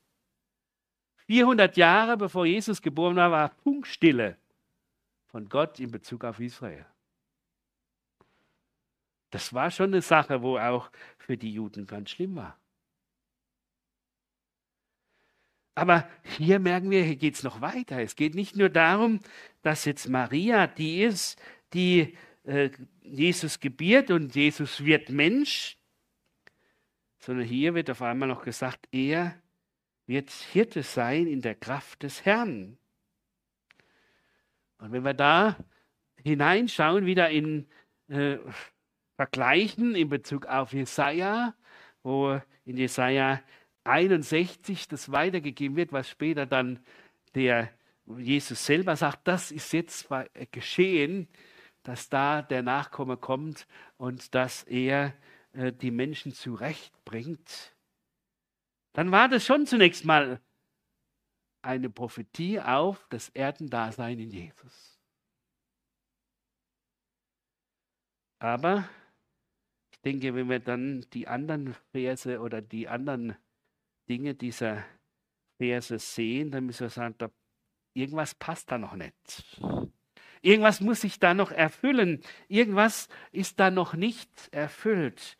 400 1.27 1.75
Jahre 1.77 2.17
bevor 2.17 2.45
Jesus 2.45 2.81
geboren 2.81 3.15
war, 3.15 3.31
war 3.31 3.49
Funkstille 3.63 4.37
von 5.27 5.49
Gott 5.49 5.79
in 5.79 5.91
Bezug 5.91 6.23
auf 6.23 6.39
Israel. 6.39 6.85
Das 9.31 9.53
war 9.53 9.71
schon 9.71 9.87
eine 9.87 10.01
Sache, 10.01 10.41
wo 10.41 10.57
auch 10.57 10.89
für 11.17 11.35
die 11.35 11.51
Juden 11.51 11.87
ganz 11.87 12.11
schlimm 12.11 12.35
war. 12.35 12.57
Aber 15.75 16.07
hier 16.23 16.59
merken 16.59 16.89
wir, 16.89 17.03
hier 17.03 17.17
geht 17.17 17.35
es 17.35 17.43
noch 17.43 17.59
weiter. 17.59 18.01
Es 18.01 18.15
geht 18.15 18.33
nicht 18.33 18.55
nur 18.55 18.69
darum, 18.69 19.19
dass 19.61 19.83
jetzt 19.83 20.07
Maria 20.07 20.67
die 20.67 21.01
ist, 21.03 21.37
die 21.73 22.17
äh, 22.45 22.69
Jesus 23.01 23.59
gebiert 23.59 24.11
und 24.11 24.35
Jesus 24.35 24.83
wird 24.83 25.09
Mensch, 25.09 25.77
sondern 27.19 27.45
hier 27.45 27.73
wird 27.73 27.89
auf 27.89 28.01
einmal 28.01 28.29
noch 28.29 28.43
gesagt, 28.43 28.87
er 28.91 29.35
wird 30.05 30.29
Hirte 30.29 30.83
sein 30.83 31.27
in 31.27 31.41
der 31.41 31.55
Kraft 31.55 32.03
des 32.03 32.23
Herrn. 32.25 32.77
Und 34.77 34.91
wenn 34.91 35.03
wir 35.03 35.13
da 35.13 35.57
hineinschauen, 36.23 37.05
wieder 37.05 37.29
in 37.29 37.67
äh, 38.09 38.37
Vergleichen 39.15 39.95
in 39.95 40.09
Bezug 40.09 40.45
auf 40.45 40.73
Jesaja, 40.73 41.55
wo 42.03 42.39
in 42.65 42.77
Jesaja 42.77 43.41
61 43.85 44.87
das 44.87 45.11
weitergegeben 45.11 45.77
wird, 45.77 45.91
was 45.93 46.09
später 46.09 46.45
dann 46.45 46.79
der 47.33 47.69
Jesus 48.17 48.65
selber 48.65 48.95
sagt, 48.95 49.27
das 49.27 49.51
ist 49.51 49.73
jetzt 49.73 50.07
geschehen, 50.51 51.27
dass 51.85 52.09
da 52.09 52.41
der 52.41 52.63
Nachkomme 52.63 53.15
kommt 53.15 53.67
und 53.97 54.35
dass 54.35 54.63
er 54.63 55.13
äh, 55.53 55.71
die 55.71 55.91
Menschen 55.91 56.33
zurechtbringt, 56.33 57.75
dann 58.93 59.11
war 59.11 59.29
das 59.29 59.45
schon 59.45 59.65
zunächst 59.65 60.03
mal 60.03 60.41
eine 61.61 61.89
Prophetie 61.89 62.59
auf 62.59 63.05
das 63.09 63.29
Erdendasein 63.29 64.19
in 64.19 64.31
Jesus. 64.31 64.99
Aber 68.39 68.87
ich 69.91 69.99
denke, 70.01 70.35
wenn 70.35 70.49
wir 70.49 70.59
dann 70.59 71.05
die 71.13 71.27
anderen 71.27 71.73
Verse 71.91 72.39
oder 72.39 72.61
die 72.61 72.87
anderen 72.87 73.35
Dinge 74.09 74.35
dieser 74.35 74.83
Verse 75.57 75.97
sehen, 75.99 76.51
dann 76.51 76.65
müssen 76.65 76.81
wir 76.81 76.89
sagen, 76.89 77.15
da, 77.17 77.31
irgendwas 77.93 78.35
passt 78.35 78.71
da 78.71 78.77
noch 78.77 78.95
nicht. 78.95 79.59
Irgendwas 80.45 80.79
muss 80.79 81.01
sich 81.01 81.17
da 81.17 81.33
noch 81.33 81.51
erfüllen. 81.51 82.21
Irgendwas 82.47 83.09
ist 83.31 83.59
da 83.59 83.71
noch 83.71 83.95
nicht 83.95 84.29
erfüllt. 84.51 85.39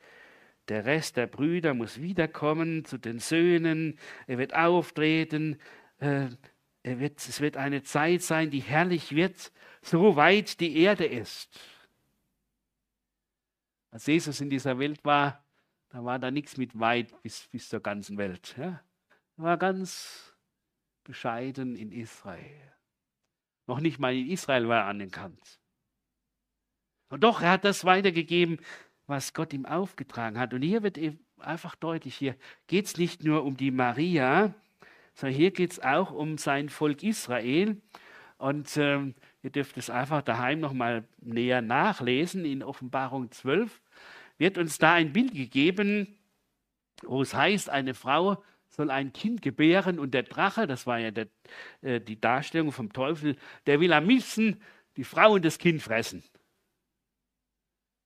Der 0.68 0.86
Rest 0.86 1.16
der 1.16 1.28
Brüder 1.28 1.76
muss 1.76 2.02
wiederkommen 2.02 2.86
zu 2.86 2.98
den 2.98 3.20
Söhnen. 3.20 4.00
Er 4.26 4.40
wird 4.40 4.56
auftreten. 4.56 5.60
Äh, 6.00 6.30
er 6.82 7.00
wird, 7.00 7.20
es 7.20 7.40
wird 7.40 7.56
eine 7.56 7.84
Zeit 7.84 8.24
sein, 8.24 8.50
die 8.50 8.62
herrlich 8.62 9.14
wird, 9.16 9.52
so 9.84 10.16
weit 10.16 10.60
die 10.60 10.76
Erde 10.80 11.06
ist. 11.06 11.52
Als 13.92 14.08
Jesus 14.08 14.42
in 14.42 14.50
dieser 14.50 14.80
Welt 14.80 15.06
war, 15.06 15.46
da 15.90 16.04
war 16.04 16.18
da 16.18 16.32
nichts 16.32 16.58
mit 16.58 16.80
weit 16.80 17.22
bis, 17.22 17.48
bis 17.50 17.70
zur 17.70 17.80
ganzen 17.80 18.18
Welt. 18.18 18.56
Ja? 18.58 18.82
Er 19.38 19.44
war 19.44 19.58
ganz 19.58 20.36
bescheiden 21.04 21.76
in 21.76 21.92
Israel. 21.92 22.75
Noch 23.68 23.80
nicht 23.80 24.00
mal 24.00 24.16
in 24.16 24.30
Israel 24.30 24.68
war 24.68 24.82
er 24.82 24.86
anerkannt. 24.86 25.60
Und 27.10 27.24
doch, 27.24 27.42
er 27.42 27.52
hat 27.52 27.66
das 27.66 27.86
weitergegeben, 27.86 28.60
was 29.08 29.34
Gott 29.34 29.54
ihm 29.54 29.66
aufgetragen 29.66 30.40
hat. 30.40 30.54
Und 30.54 30.62
hier 30.62 30.84
wird 30.84 31.00
einfach 31.40 31.76
deutlich, 31.76 32.16
hier 32.16 32.36
geht 32.68 32.86
es 32.86 32.98
nicht 32.98 33.24
nur 33.24 33.44
um 33.44 33.58
die 33.58 33.72
Maria, 33.72 34.54
sondern 35.14 35.38
hier 35.38 35.52
geht 35.52 35.72
es 35.72 35.80
auch 35.80 36.12
um 36.12 36.38
sein 36.38 36.70
Volk 36.70 37.04
Israel. 37.04 37.82
Und 38.38 38.76
ähm, 38.78 39.16
ihr 39.44 39.50
dürft 39.50 39.78
es 39.78 39.90
einfach 39.90 40.22
daheim 40.22 40.60
nochmal 40.60 41.08
näher 41.22 41.62
nachlesen. 41.62 42.44
In 42.44 42.64
Offenbarung 42.64 43.32
12 43.32 43.82
wird 44.38 44.58
uns 44.58 44.78
da 44.78 44.94
ein 44.94 45.14
Bild 45.14 45.34
gegeben, 45.34 46.18
wo 47.04 47.22
es 47.22 47.34
heißt, 47.34 47.70
eine 47.70 47.94
Frau 47.94 48.44
soll 48.76 48.92
ein 48.92 49.14
Kind 49.14 49.42
gebären 49.42 50.00
und 50.00 50.14
der 50.14 50.24
Drache, 50.24 50.68
das 50.68 50.86
war 50.86 51.00
ja 51.00 51.12
der, 51.12 51.28
äh, 51.82 52.00
die 52.00 52.20
Darstellung 52.20 52.72
vom 52.72 52.92
Teufel, 52.92 53.38
der 53.66 53.80
will 53.80 53.94
am 53.94 54.08
liebsten 54.08 54.62
die 54.98 55.04
Frau 55.04 55.34
und 55.34 55.46
das 55.46 55.58
Kind 55.58 55.82
fressen. 55.82 56.24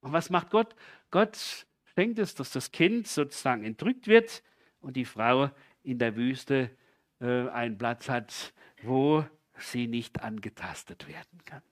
Und 0.02 0.14
was 0.14 0.30
macht 0.30 0.50
Gott? 0.50 0.76
Gott 1.12 1.66
schenkt 1.94 2.20
es, 2.20 2.36
dass 2.36 2.52
das 2.52 2.72
Kind 2.72 3.08
sozusagen 3.08 3.64
entrückt 3.64 4.08
wird 4.08 4.44
und 4.80 4.96
die 4.96 5.06
Frau 5.06 5.52
in 5.84 6.00
der 6.00 6.16
Wüste 6.16 6.72
äh, 7.20 7.50
einen 7.50 7.78
Platz 7.78 8.08
hat, 8.08 8.54
wo 8.84 9.26
sie 9.58 9.88
nicht 9.88 10.22
angetastet 10.22 11.08
werden 11.08 11.44
kann. 11.46 11.64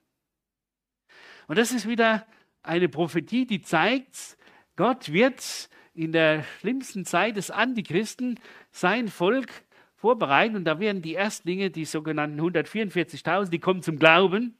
Und 1.46 1.56
das 1.56 1.72
ist 1.72 1.88
wieder 1.88 2.26
eine 2.62 2.88
Prophetie, 2.88 3.46
die 3.46 3.62
zeigt, 3.62 4.36
Gott 4.76 5.12
wird 5.12 5.70
in 5.98 6.12
der 6.12 6.44
schlimmsten 6.60 7.04
Zeit 7.04 7.36
des 7.36 7.50
Antichristen 7.50 8.38
sein 8.70 9.08
Volk 9.08 9.50
vorbereiten. 9.96 10.54
Und 10.54 10.64
da 10.64 10.78
werden 10.78 11.02
die 11.02 11.14
Erstlinge, 11.14 11.70
die 11.70 11.84
sogenannten 11.84 12.40
144.000, 12.40 13.50
die 13.50 13.58
kommen 13.58 13.82
zum 13.82 13.98
Glauben. 13.98 14.56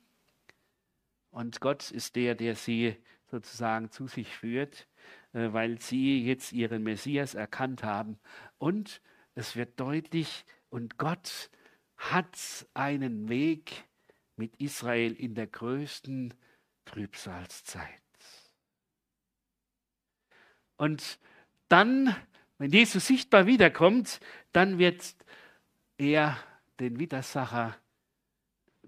Und 1.31 1.61
Gott 1.61 1.93
ist 1.93 2.17
der, 2.17 2.35
der 2.35 2.57
sie 2.57 2.97
sozusagen 3.31 3.91
zu 3.91 4.09
sich 4.09 4.29
führt, 4.29 4.89
äh, 5.33 5.53
weil 5.53 5.81
sie 5.81 6.25
jetzt 6.25 6.53
ihren 6.53 6.83
Messias 6.83 7.35
erkannt 7.35 7.85
haben. 7.85 8.19
Und 8.59 9.01
es 9.35 9.55
wird 9.55 9.79
deutlich, 9.79 10.45
und 10.71 10.99
Gott 10.99 11.51
hat 11.97 12.67
einen 12.75 13.29
Weg 13.29 13.85
mit 14.37 14.57
Israel 14.57 15.13
in 15.13 15.35
der 15.35 15.47
größten 15.47 16.35
Trübsalzeit. 16.85 18.08
Und 20.79 21.19
dann, 21.69 22.17
wenn 22.57 22.71
Jesus 22.71 23.07
sichtbar 23.07 23.47
wiederkommt, 23.47 24.21
dann 24.53 24.79
wird 24.79 25.15
er 25.99 26.39
den 26.81 26.99
Widersacher, 26.99 27.77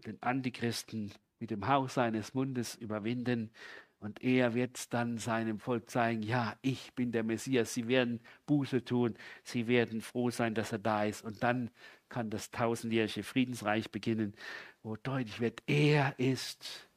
den 0.06 0.22
Antichristen 0.22 1.12
mit 1.40 1.50
dem 1.50 1.66
Hauch 1.68 1.90
seines 1.90 2.32
Mundes 2.32 2.76
überwinden. 2.76 3.50
Und 3.98 4.22
er 4.22 4.54
wird 4.54 4.94
dann 4.94 5.18
seinem 5.18 5.58
Volk 5.58 5.90
zeigen, 5.90 6.22
ja, 6.22 6.56
ich 6.62 6.94
bin 6.94 7.12
der 7.12 7.22
Messias. 7.22 7.74
Sie 7.74 7.86
werden 7.86 8.20
Buße 8.46 8.82
tun. 8.82 9.14
Sie 9.44 9.66
werden 9.66 10.00
froh 10.00 10.30
sein, 10.30 10.54
dass 10.54 10.72
er 10.72 10.78
da 10.78 11.04
ist. 11.04 11.22
Und 11.22 11.42
dann 11.42 11.70
kann 12.08 12.30
das 12.30 12.50
tausendjährige 12.50 13.22
Friedensreich 13.22 13.90
beginnen, 13.90 14.34
wo 14.82 14.96
deutlich 14.96 15.40
wird, 15.40 15.62
er 15.66 16.18
ist 16.18 16.88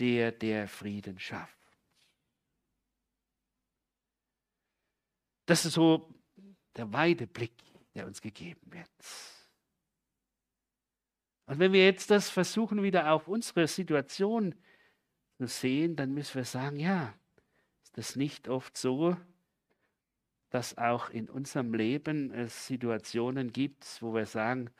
der, 0.00 0.32
der 0.32 0.68
Frieden 0.68 1.18
schafft. 1.18 1.59
Das 5.50 5.64
ist 5.64 5.72
so 5.72 6.08
der 6.76 6.92
weite 6.92 7.26
Blick, 7.26 7.64
der 7.96 8.06
uns 8.06 8.20
gegeben 8.20 8.72
wird. 8.72 8.88
Und 11.46 11.58
wenn 11.58 11.72
wir 11.72 11.84
jetzt 11.84 12.12
das 12.12 12.30
versuchen, 12.30 12.84
wieder 12.84 13.10
auf 13.10 13.26
unsere 13.26 13.66
Situation 13.66 14.54
zu 15.38 15.48
sehen, 15.48 15.96
dann 15.96 16.14
müssen 16.14 16.36
wir 16.36 16.44
sagen, 16.44 16.78
ja, 16.78 17.12
ist 17.82 17.98
das 17.98 18.14
nicht 18.14 18.46
oft 18.46 18.76
so, 18.76 19.16
dass 20.50 20.78
auch 20.78 21.10
in 21.10 21.28
unserem 21.28 21.74
Leben 21.74 22.30
es 22.30 22.68
Situationen 22.68 23.52
gibt, 23.52 24.00
wo 24.00 24.14
wir 24.14 24.26
sagen, 24.26 24.70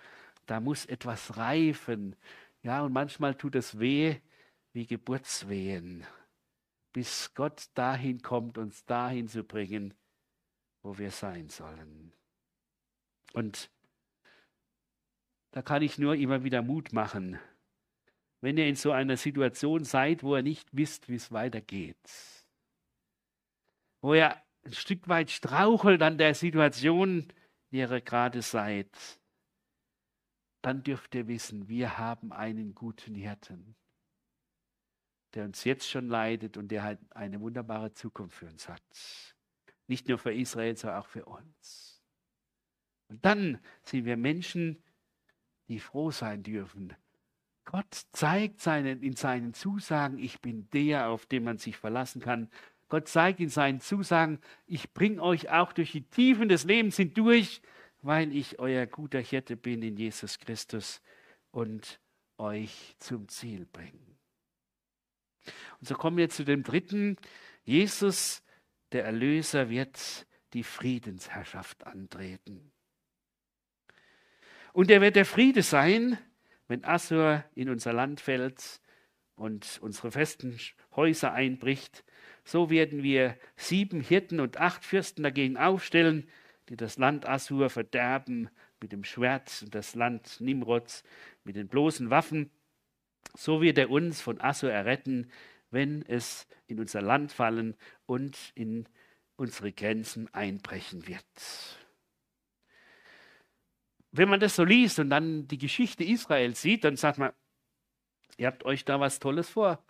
da 0.46 0.61
muss 0.61 0.87
etwas 0.87 1.37
reifen, 1.37 2.14
Ja, 2.62 2.83
und 2.83 2.92
manchmal 2.92 3.35
tut 3.35 3.56
es 3.56 3.80
weh 3.80 4.20
wie 4.72 4.87
Geburtswehen, 4.87 6.06
bis 6.92 7.35
Gott 7.35 7.70
dahin 7.74 8.22
kommt, 8.22 8.56
uns 8.56 8.85
dahin 8.85 9.26
zu 9.26 9.42
bringen, 9.42 9.94
wo 10.83 10.99
wir 10.99 11.11
sein 11.11 11.49
sollen. 11.49 12.12
Und 13.33 13.71
da 15.53 15.62
kann 15.62 15.83
ich 15.83 15.99
nur 15.99 16.14
immer 16.14 16.45
wieder 16.45 16.62
Mut 16.62 16.93
machen, 16.93 17.38
wenn 18.40 18.57
ihr 18.57 18.66
in 18.66 18.77
so 18.77 18.93
einer 18.93 19.16
Situation 19.16 19.85
seid, 19.85 20.23
wo 20.23 20.37
ihr 20.37 20.43
nicht 20.43 20.69
wisst, 20.73 21.09
wie 21.09 21.16
es 21.16 21.33
weitergeht, 21.33 21.97
wo 24.01 24.14
ihr 24.14 24.37
ein 24.64 24.73
Stück 24.73 25.09
weit 25.09 25.31
strauchelt 25.31 26.03
an 26.03 26.19
der 26.19 26.35
Situation, 26.35 27.21
in 27.71 27.79
der 27.79 27.90
ihr 27.90 28.01
gerade 28.01 28.43
seid, 28.43 28.90
dann 30.62 30.83
dürft 30.83 31.14
ihr 31.14 31.27
wissen, 31.27 31.69
wir 31.69 31.99
haben 31.99 32.33
einen 32.33 32.75
guten 32.75 33.14
Hirten, 33.14 33.75
der 35.35 35.45
uns 35.45 35.64
jetzt 35.64 35.88
schon 35.88 36.09
leidet 36.09 36.57
und 36.57 36.69
der 36.69 36.83
halt 36.83 36.99
eine 37.11 37.40
wunderbare 37.40 37.93
Zukunft 37.93 38.37
für 38.37 38.47
uns 38.47 38.69
hat. 38.69 38.83
Nicht 39.90 40.09
nur 40.09 40.18
für 40.18 40.33
Israel, 40.33 40.76
sondern 40.76 41.00
auch 41.00 41.07
für 41.07 41.24
uns. 41.24 42.03
Und 43.09 43.24
dann 43.24 43.59
sind 43.83 44.05
wir 44.07 44.16
Menschen, 44.16 44.83
die 45.68 45.81
froh 45.81 46.11
sein 46.11 46.42
dürfen. 46.42 46.94
Gott 47.64 48.07
zeigt 48.12 48.61
seinen, 48.61 49.03
in 49.03 49.16
seinen 49.16 49.53
Zusagen, 49.53 50.18
ich 50.18 50.40
bin 50.40 50.68
der, 50.70 51.09
auf 51.09 51.26
den 51.26 51.44
man 51.44 51.59
sich 51.59 51.76
verlassen 51.76 52.22
kann. 52.22 52.48
Gott 52.88 53.07
zeigt 53.09 53.40
in 53.40 53.50
seinen 53.50 53.81
Zusagen, 53.81 54.40
ich 54.66 54.92
bringe 54.92 55.22
euch 55.22 55.50
auch 55.50 55.72
durch 55.72 55.92
die 55.92 56.03
Tiefen 56.03 56.48
des 56.48 56.64
Lebens 56.64 56.96
hindurch 56.96 57.61
weil 58.03 58.35
ich 58.35 58.59
euer 58.59 58.87
guter 58.87 59.20
Hirte 59.20 59.57
bin 59.57 59.83
in 59.83 59.96
Jesus 59.96 60.38
Christus 60.38 61.00
und 61.50 62.00
euch 62.38 62.94
zum 62.98 63.29
Ziel 63.29 63.66
bringen. 63.66 64.18
Und 65.81 65.88
so 65.88 65.94
kommen 65.94 66.16
wir 66.16 66.29
zu 66.29 66.44
dem 66.44 66.62
dritten. 66.62 67.16
Jesus, 67.64 68.42
der 68.92 69.05
Erlöser, 69.05 69.70
wird 69.70 70.26
die 70.53 70.62
Friedensherrschaft 70.62 71.87
antreten. 71.87 72.72
Und 74.72 74.90
er 74.90 75.00
wird 75.00 75.16
der 75.16 75.24
Friede 75.24 75.62
sein, 75.62 76.18
wenn 76.68 76.85
Assur 76.85 77.44
in 77.55 77.68
unser 77.68 77.92
Land 77.92 78.20
fällt 78.20 78.81
und 79.35 79.79
unsere 79.83 80.12
festen 80.12 80.59
Häuser 80.94 81.33
einbricht. 81.33 82.05
So 82.44 82.70
werden 82.70 83.03
wir 83.03 83.37
sieben 83.57 84.00
Hirten 84.00 84.40
und 84.40 84.59
acht 84.59 84.85
Fürsten 84.85 85.22
dagegen 85.22 85.57
aufstellen, 85.57 86.29
die 86.68 86.76
das 86.76 86.98
Land 86.98 87.29
Assur 87.29 87.70
verderben 87.70 88.48
mit 88.81 88.92
dem 88.92 89.05
Schwert 89.05 89.62
und 89.62 89.74
das 89.74 89.94
Land 89.94 90.40
Nimrods 90.40 91.03
mit 91.44 91.57
den 91.57 91.68
bloßen 91.68 92.11
Waffen. 92.11 92.50
So 93.35 93.61
wird 93.61 93.79
er 93.79 93.90
uns 93.90 94.20
von 94.20 94.40
Assur 94.40 94.70
erretten, 94.70 95.31
wenn 95.70 96.02
es 96.02 96.46
in 96.66 96.80
unser 96.80 97.02
Land 97.02 97.33
fallen 97.33 97.76
und 98.06 98.52
in 98.54 98.88
unsere 99.37 99.72
Grenzen 99.72 100.33
einbrechen 100.35 101.06
wird. 101.06 101.24
Wenn 104.12 104.28
man 104.28 104.40
das 104.40 104.56
so 104.56 104.64
liest 104.64 104.98
und 104.98 105.11
dann 105.11 105.46
die 105.46 105.59
Geschichte 105.59 106.04
Israels 106.04 106.61
sieht, 106.61 106.85
dann 106.85 106.96
sagt 106.96 107.18
man, 107.18 107.33
ihr 108.37 108.48
habt 108.48 108.64
euch 108.64 108.85
da 108.85 108.98
was 108.98 109.18
Tolles 109.18 109.48
vor. 109.48 109.83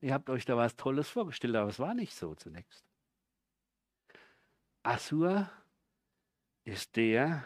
Ihr 0.00 0.14
habt 0.14 0.30
euch 0.30 0.44
da 0.44 0.56
was 0.56 0.76
Tolles 0.76 1.08
vorgestellt, 1.08 1.56
aber 1.56 1.68
es 1.68 1.78
war 1.78 1.94
nicht 1.94 2.14
so 2.14 2.34
zunächst. 2.34 2.84
Assur 4.82 5.50
ist 6.64 6.96
der, 6.96 7.44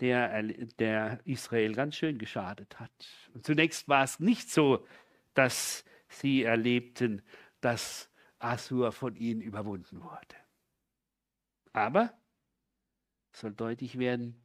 der, 0.00 0.42
der 0.78 1.20
Israel 1.24 1.74
ganz 1.74 1.96
schön 1.96 2.18
geschadet 2.18 2.78
hat. 2.78 2.90
Und 3.32 3.46
zunächst 3.46 3.88
war 3.88 4.04
es 4.04 4.20
nicht 4.20 4.50
so, 4.50 4.86
dass 5.34 5.84
sie 6.08 6.42
erlebten, 6.42 7.22
dass 7.60 8.10
Assur 8.38 8.92
von 8.92 9.16
ihnen 9.16 9.40
überwunden 9.40 10.02
wurde. 10.02 10.36
Aber 11.72 12.12
soll 13.32 13.52
deutlich 13.52 13.98
werden, 13.98 14.40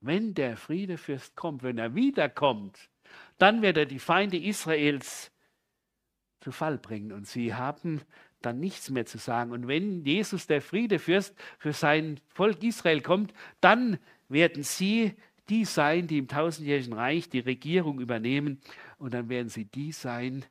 wenn 0.00 0.34
der 0.34 0.56
Friedefürst 0.56 1.36
kommt, 1.36 1.62
wenn 1.62 1.78
er 1.78 1.94
wiederkommt, 1.94 2.90
dann 3.38 3.62
wird 3.62 3.76
er 3.76 3.86
die 3.86 3.98
Feinde 3.98 4.36
Israels 4.36 5.30
zu 6.40 6.50
Fall 6.50 6.78
bringen. 6.78 7.12
Und 7.12 7.26
sie 7.26 7.54
haben 7.54 8.00
dann 8.40 8.58
nichts 8.58 8.90
mehr 8.90 9.06
zu 9.06 9.18
sagen. 9.18 9.52
Und 9.52 9.68
wenn 9.68 10.04
Jesus 10.04 10.46
der 10.46 10.60
Friedefürst 10.60 11.34
für 11.58 11.72
sein 11.72 12.20
Volk 12.28 12.62
Israel 12.62 13.00
kommt, 13.00 13.32
dann 13.60 13.98
werden 14.28 14.64
sie 14.64 15.14
die 15.48 15.64
sein, 15.64 16.06
die 16.06 16.18
im 16.18 16.28
tausendjährigen 16.28 16.94
Reich 16.94 17.28
die 17.28 17.40
Regierung 17.40 18.00
übernehmen. 18.00 18.60
Und 18.98 19.14
dann 19.14 19.28
werden 19.28 19.48
sie 19.48 19.66
die 19.66 19.92
sein, 19.92 20.40
die 20.40 20.46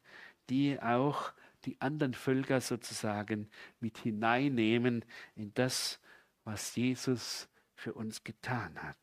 auch 0.81 1.31
die 1.65 1.79
anderen 1.79 2.13
Völker 2.13 2.61
sozusagen 2.61 3.49
mit 3.79 3.97
hineinnehmen 3.97 5.05
in 5.35 5.53
das, 5.53 5.99
was 6.43 6.75
Jesus 6.75 7.47
für 7.75 7.93
uns 7.93 8.23
getan 8.23 8.81
hat. 8.81 8.97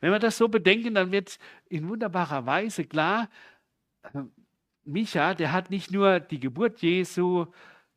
Wenn 0.00 0.12
wir 0.12 0.18
das 0.18 0.38
so 0.38 0.48
bedenken, 0.48 0.94
dann 0.94 1.12
wird 1.12 1.38
in 1.68 1.88
wunderbarer 1.88 2.46
Weise 2.46 2.84
klar, 2.84 3.28
Micha, 4.84 5.34
der 5.34 5.52
hat 5.52 5.70
nicht 5.70 5.90
nur 5.90 6.20
die 6.20 6.40
Geburt 6.40 6.80
Jesu, 6.80 7.46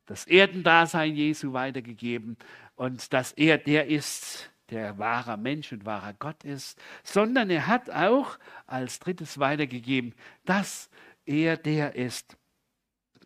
das 0.05 0.27
Erdendasein 0.27 1.15
Jesu 1.15 1.53
weitergegeben 1.53 2.37
und 2.75 3.13
dass 3.13 3.31
er 3.31 3.57
der 3.57 3.87
ist, 3.87 4.52
der 4.69 4.97
wahrer 4.97 5.37
Mensch 5.37 5.71
und 5.71 5.85
wahrer 5.85 6.13
Gott 6.13 6.43
ist, 6.43 6.81
sondern 7.03 7.49
er 7.49 7.67
hat 7.67 7.89
auch 7.89 8.37
als 8.65 8.99
drittes 8.99 9.37
weitergegeben, 9.37 10.13
dass 10.45 10.89
er 11.25 11.57
der 11.57 11.95
ist, 11.95 12.37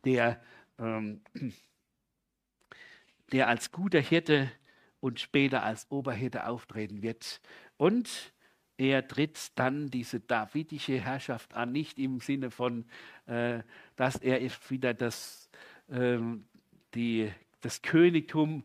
der, 0.03 0.41
ähm, 0.79 1.21
der 3.31 3.47
als 3.47 3.71
guter 3.71 3.99
Hirte 3.99 4.51
und 4.99 5.19
später 5.19 5.63
als 5.63 5.89
Oberhirte 5.91 6.47
auftreten 6.47 7.01
wird. 7.01 7.41
Und 7.77 8.33
er 8.77 9.07
tritt 9.07 9.51
dann 9.55 9.89
diese 9.89 10.19
davidische 10.19 10.99
Herrschaft 10.99 11.53
an, 11.55 11.71
nicht 11.71 11.97
im 11.97 12.19
Sinne 12.19 12.51
von, 12.51 12.85
äh, 13.25 13.63
dass 13.95 14.17
er 14.17 14.39
wieder 14.69 14.93
das, 14.93 15.49
ähm, 15.89 16.45
die, 16.93 17.31
das 17.61 17.81
Königtum 17.81 18.63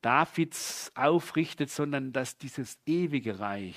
Davids 0.00 0.90
aufrichtet, 0.94 1.70
sondern 1.70 2.12
dass 2.12 2.38
dieses 2.38 2.78
ewige 2.86 3.38
Reich, 3.38 3.76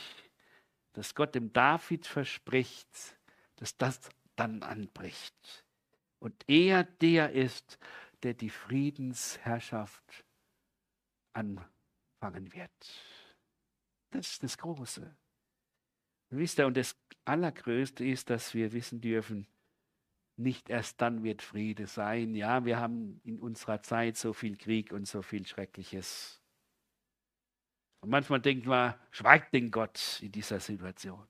das 0.94 1.16
Gott 1.16 1.36
dem 1.36 1.52
David 1.54 2.06
verspricht, 2.06 3.18
dass 3.58 3.78
das 3.78 4.00
dann 4.36 4.64
anbricht. 4.64 5.66
Und 6.20 6.44
er 6.48 6.84
der 6.84 7.32
ist, 7.32 7.78
der 8.24 8.34
die 8.34 8.50
Friedensherrschaft 8.50 10.26
anfangen 11.34 12.54
wird. 12.54 12.72
Das 14.12 14.32
ist 14.32 14.44
das 14.44 14.58
Große. 14.58 15.16
Und 16.30 16.78
das 16.78 16.96
Allergrößte 17.26 18.06
ist, 18.06 18.30
dass 18.30 18.54
wir 18.54 18.72
wissen 18.72 19.02
dürfen, 19.02 19.48
nicht 20.36 20.70
erst 20.70 21.02
dann 21.02 21.24
wird 21.24 21.42
Friede 21.42 21.88
sein. 21.88 22.36
Ja, 22.36 22.66
wir 22.66 22.80
haben 22.80 23.22
in 23.24 23.40
unserer 23.40 23.82
Zeit 23.84 24.18
so 24.18 24.34
viel 24.34 24.58
Krieg 24.58 24.92
und 24.92 25.08
so 25.08 25.22
viel 25.22 25.46
Schreckliches. 25.46 26.42
Und 28.02 28.10
manchmal 28.10 28.42
denkt 28.42 28.66
man, 28.66 28.96
schweigt 29.12 29.54
denn 29.54 29.72
Gott 29.72 30.20
in 30.22 30.32
dieser 30.32 30.60
Situation? 30.60 31.26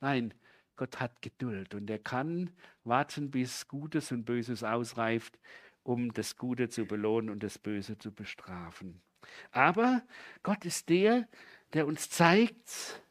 Nein, 0.00 0.34
Gott 0.76 1.00
hat 1.00 1.20
Geduld 1.20 1.74
und 1.74 1.90
er 1.90 1.98
kann 1.98 2.50
warten, 2.84 3.30
bis 3.30 3.68
Gutes 3.68 4.12
und 4.12 4.24
Böses 4.24 4.64
ausreift, 4.64 5.38
um 5.82 6.12
das 6.14 6.36
Gute 6.36 6.68
zu 6.68 6.86
belohnen 6.86 7.30
und 7.30 7.42
das 7.42 7.58
Böse 7.58 7.98
zu 7.98 8.12
bestrafen. 8.12 9.02
Aber 9.50 10.02
Gott 10.42 10.64
ist 10.64 10.88
der, 10.88 11.28
der 11.72 11.86
uns 11.86 12.08
zeigt, 12.08 13.02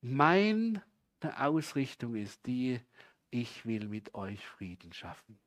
meine 0.00 0.82
Ausrichtung 1.22 2.14
ist 2.14 2.46
die, 2.46 2.80
ich 3.30 3.66
will 3.66 3.88
mit 3.88 4.14
euch 4.14 4.44
Frieden 4.46 4.92
schaffen. 4.92 5.38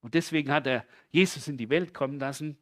Und 0.00 0.14
deswegen 0.14 0.50
hat 0.50 0.66
er 0.66 0.84
Jesus 1.10 1.48
in 1.48 1.56
die 1.56 1.70
Welt 1.70 1.94
kommen 1.94 2.18
lassen 2.18 2.58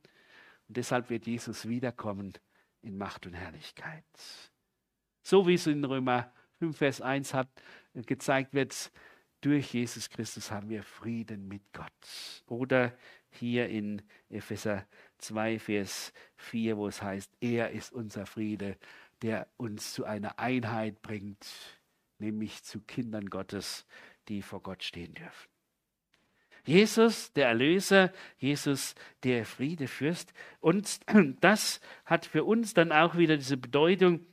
und 0.68 0.76
deshalb 0.76 1.10
wird 1.10 1.26
Jesus 1.26 1.68
wiederkommen 1.68 2.34
in 2.82 2.96
Macht 2.96 3.26
und 3.26 3.34
Herrlichkeit. 3.34 4.04
So 5.22 5.46
wie 5.46 5.54
es 5.54 5.66
in 5.66 5.84
Römer 5.84 6.32
5, 6.58 6.76
Vers 6.76 7.00
1 7.00 7.34
hat, 7.34 7.48
äh, 7.94 8.02
gezeigt 8.02 8.54
wird, 8.54 8.92
durch 9.40 9.74
Jesus 9.74 10.08
Christus 10.08 10.52
haben 10.52 10.68
wir 10.68 10.84
Frieden 10.84 11.48
mit 11.48 11.62
Gott. 11.72 11.92
Oder 12.46 12.96
hier 13.28 13.68
in 13.68 14.02
Epheser 14.30 14.86
2, 15.18 15.58
Vers 15.58 16.12
4, 16.36 16.76
wo 16.76 16.86
es 16.86 17.02
heißt, 17.02 17.32
er 17.40 17.70
ist 17.70 17.92
unser 17.92 18.26
Friede, 18.26 18.76
der 19.22 19.48
uns 19.56 19.94
zu 19.94 20.04
einer 20.04 20.38
Einheit 20.38 21.02
bringt, 21.02 21.44
nämlich 22.18 22.62
zu 22.62 22.80
Kindern 22.82 23.30
Gottes, 23.30 23.84
die 24.28 24.42
vor 24.42 24.62
Gott 24.62 24.82
stehen 24.82 25.14
dürfen. 25.14 25.48
Jesus, 26.64 27.32
der 27.32 27.48
Erlöser, 27.48 28.12
Jesus, 28.38 28.94
der 29.24 29.44
Friedefürst. 29.44 30.32
Und 30.60 31.00
das 31.40 31.80
hat 32.04 32.26
für 32.26 32.44
uns 32.44 32.74
dann 32.74 32.92
auch 32.92 33.16
wieder 33.16 33.36
diese 33.36 33.56
Bedeutung, 33.56 34.24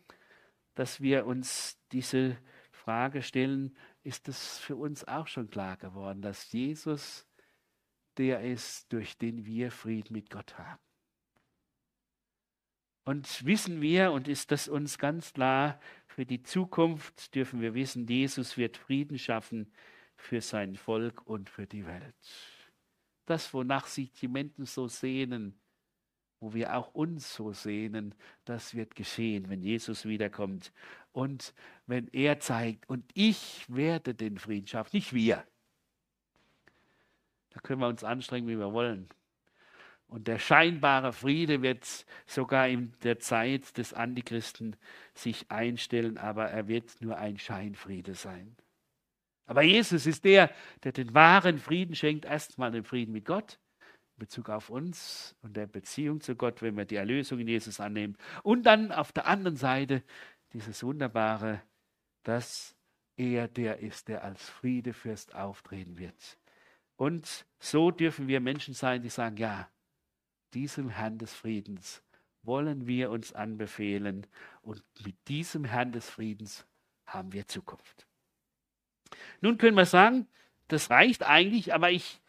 dass 0.76 1.02
wir 1.02 1.26
uns 1.26 1.80
diese 1.92 2.38
Frage 2.72 3.24
stellen, 3.24 3.76
ist 4.04 4.28
es 4.28 4.60
für 4.60 4.76
uns 4.76 5.08
auch 5.08 5.28
schon 5.28 5.50
klar 5.50 5.78
geworden, 5.78 6.22
dass 6.22 6.52
Jesus 6.52 7.26
der 8.18 8.42
ist, 8.42 8.92
durch 8.92 9.18
den 9.18 9.46
wir 9.46 9.72
Frieden 9.72 10.14
mit 10.14 10.30
Gott 10.30 10.58
haben. 10.58 10.89
Und 13.10 13.44
wissen 13.44 13.82
wir, 13.82 14.12
und 14.12 14.28
ist 14.28 14.52
das 14.52 14.68
uns 14.68 15.00
ganz 15.00 15.34
klar, 15.34 15.80
für 16.06 16.28
die 16.28 16.44
Zukunft 16.44 17.34
dürfen 17.34 17.60
wir 17.60 17.74
wissen, 17.74 18.06
Jesus 18.06 18.56
wird 18.56 18.78
Frieden 18.78 19.18
schaffen 19.18 19.74
für 20.16 20.42
sein 20.42 20.76
Volk 20.76 21.26
und 21.26 21.50
für 21.50 21.66
die 21.66 21.88
Welt. 21.88 22.14
Das, 23.26 23.52
wonach 23.52 23.88
sich 23.88 24.12
die 24.12 24.28
Menschen 24.28 24.66
so 24.66 24.88
sehnen, 24.88 25.60
wo 26.40 26.54
wir 26.54 26.76
auch 26.76 26.94
uns 26.94 27.34
so 27.34 27.52
sehnen, 27.52 28.14
das 28.46 28.76
wird 28.76 28.94
geschehen, 28.94 29.50
wenn 29.50 29.64
Jesus 29.64 30.06
wiederkommt 30.06 30.72
und 31.12 31.56
wenn 31.88 32.10
er 32.10 32.40
zeigt, 32.40 32.88
und 32.90 33.10
ich 33.16 33.66
werde 33.70 34.14
den 34.14 34.38
Frieden 34.38 34.68
schaffen, 34.68 34.96
nicht 34.96 35.14
wir. 35.14 35.44
Da 37.50 37.60
können 37.62 37.82
wir 37.82 37.88
uns 37.88 38.04
anstrengen, 38.04 38.48
wie 38.48 38.60
wir 38.60 38.72
wollen. 38.72 39.10
Und 40.10 40.28
der 40.28 40.40
scheinbare 40.40 41.14
Friede 41.14 41.62
wird 41.62 42.06
sogar 42.26 42.68
in 42.68 42.94
der 43.04 43.20
Zeit 43.20 43.78
des 43.78 43.94
Antichristen 43.94 44.76
sich 45.14 45.52
einstellen, 45.52 46.18
aber 46.18 46.50
er 46.50 46.68
wird 46.68 47.00
nur 47.00 47.18
ein 47.18 47.38
Scheinfriede 47.38 48.16
sein. 48.16 48.56
Aber 49.46 49.62
Jesus 49.62 50.08
ist 50.08 50.26
der, 50.26 50.52
der 50.84 50.94
den 50.94 51.14
wahren 51.14 51.60
Frieden 51.60 51.96
schenkt. 51.96 52.26
Erstmal 52.26 52.72
den 52.72 52.84
Frieden 52.84 53.12
mit 53.12 53.26
Gott 53.26 53.60
in 54.16 54.20
Bezug 54.20 54.50
auf 54.50 54.72
uns 54.72 55.36
und 55.44 55.56
der 55.56 55.68
Beziehung 55.68 56.22
zu 56.22 56.36
Gott, 56.36 56.64
wenn 56.64 56.76
wir 56.76 56.86
die 56.86 56.96
Erlösung 56.96 57.40
in 57.40 57.48
Jesus 57.48 57.80
annehmen. 57.80 58.18
Und 58.42 58.64
dann 58.64 58.92
auf 58.92 59.12
der 59.12 59.28
anderen 59.28 59.58
Seite 59.58 60.04
dieses 60.54 60.84
Wunderbare, 60.84 61.62
dass 62.24 62.76
er 63.16 63.48
der 63.48 63.80
ist, 63.80 64.08
der 64.08 64.24
als 64.24 64.50
Friedefürst 64.50 65.36
auftreten 65.36 66.00
wird. 66.00 66.40
Und 66.96 67.46
so 67.60 67.92
dürfen 67.92 68.28
wir 68.28 68.40
Menschen 68.40 68.74
sein, 68.74 69.02
die 69.02 69.10
sagen, 69.10 69.38
ja, 69.38 69.70
diesem 70.54 70.90
Herrn 70.90 71.18
des 71.18 71.34
Friedens 71.34 72.04
wollen 72.44 72.88
wir 72.88 73.12
uns 73.12 73.34
anbefehlen 73.34 74.26
und 74.62 74.84
mit 75.06 75.16
diesem 75.28 75.66
Herrn 75.66 75.92
des 75.92 76.10
Friedens 76.10 76.66
haben 77.06 77.34
wir 77.34 77.48
Zukunft. 77.48 78.08
Nun 79.42 79.58
können 79.58 79.78
wir 79.78 79.86
sagen, 79.86 80.28
das 80.68 80.90
reicht 80.90 81.24
eigentlich, 81.24 81.74
aber 81.74 81.92
ich 81.92 82.22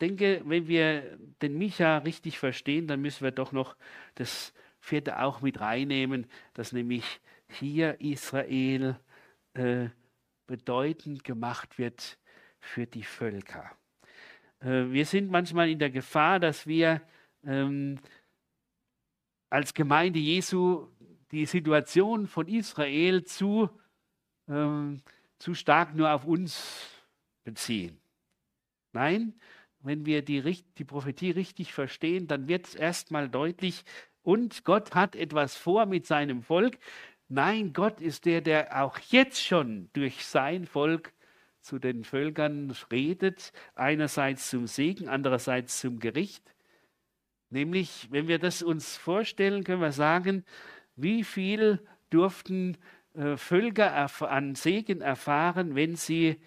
denke, 0.00 0.42
wenn 0.44 0.66
wir 0.68 1.18
den 1.42 1.56
Micha 1.56 1.98
richtig 1.98 2.38
verstehen, 2.38 2.86
dann 2.86 3.00
müssen 3.00 3.24
wir 3.24 3.30
doch 3.30 3.52
noch 3.52 3.76
das 4.16 4.52
vierte 4.80 5.20
auch 5.20 5.40
mit 5.40 5.60
reinnehmen, 5.60 6.26
dass 6.52 6.72
nämlich 6.72 7.20
hier 7.48 8.00
Israel 8.00 8.98
äh, 9.54 9.88
bedeutend 10.46 11.24
gemacht 11.24 11.78
wird 11.78 12.18
für 12.60 12.86
die 12.86 13.04
Völker. 13.04 13.70
Äh, 14.60 14.90
wir 14.90 15.06
sind 15.06 15.30
manchmal 15.30 15.70
in 15.70 15.78
der 15.78 15.90
Gefahr, 15.90 16.40
dass 16.40 16.66
wir 16.66 17.00
ähm, 17.46 17.98
als 19.50 19.74
Gemeinde 19.74 20.18
Jesu 20.18 20.88
die 21.30 21.46
Situation 21.46 22.26
von 22.26 22.48
Israel 22.48 23.24
zu, 23.24 23.68
ähm, 24.48 25.02
zu 25.38 25.54
stark 25.54 25.94
nur 25.94 26.10
auf 26.10 26.24
uns 26.24 26.90
beziehen. 27.44 27.98
Nein, 28.92 29.34
wenn 29.80 30.06
wir 30.06 30.22
die, 30.22 30.64
die 30.78 30.84
Prophetie 30.84 31.32
richtig 31.32 31.72
verstehen, 31.72 32.26
dann 32.26 32.48
wird 32.48 32.66
es 32.66 32.74
erstmal 32.74 33.28
deutlich, 33.28 33.84
und 34.24 34.64
Gott 34.64 34.94
hat 34.94 35.14
etwas 35.14 35.54
vor 35.54 35.84
mit 35.84 36.06
seinem 36.06 36.42
Volk. 36.42 36.78
Nein, 37.28 37.74
Gott 37.74 38.00
ist 38.00 38.24
der, 38.24 38.40
der 38.40 38.82
auch 38.82 38.98
jetzt 39.10 39.44
schon 39.44 39.90
durch 39.92 40.24
sein 40.24 40.66
Volk 40.66 41.12
zu 41.60 41.78
den 41.78 42.04
Völkern 42.04 42.74
redet, 42.90 43.52
einerseits 43.74 44.48
zum 44.48 44.66
Segen, 44.66 45.08
andererseits 45.08 45.78
zum 45.80 45.98
Gericht. 45.98 46.53
Nämlich, 47.54 48.08
wenn 48.10 48.26
wir 48.26 48.40
das 48.40 48.64
uns 48.64 48.96
vorstellen, 48.96 49.62
können 49.62 49.80
wir 49.80 49.92
sagen, 49.92 50.44
wie 50.96 51.22
viel 51.22 51.78
durften 52.10 52.76
äh, 53.14 53.36
Völker 53.36 54.10
an 54.28 54.56
Segen 54.56 55.00
erfahren, 55.00 55.76
wenn 55.76 55.94
sie 55.94 56.40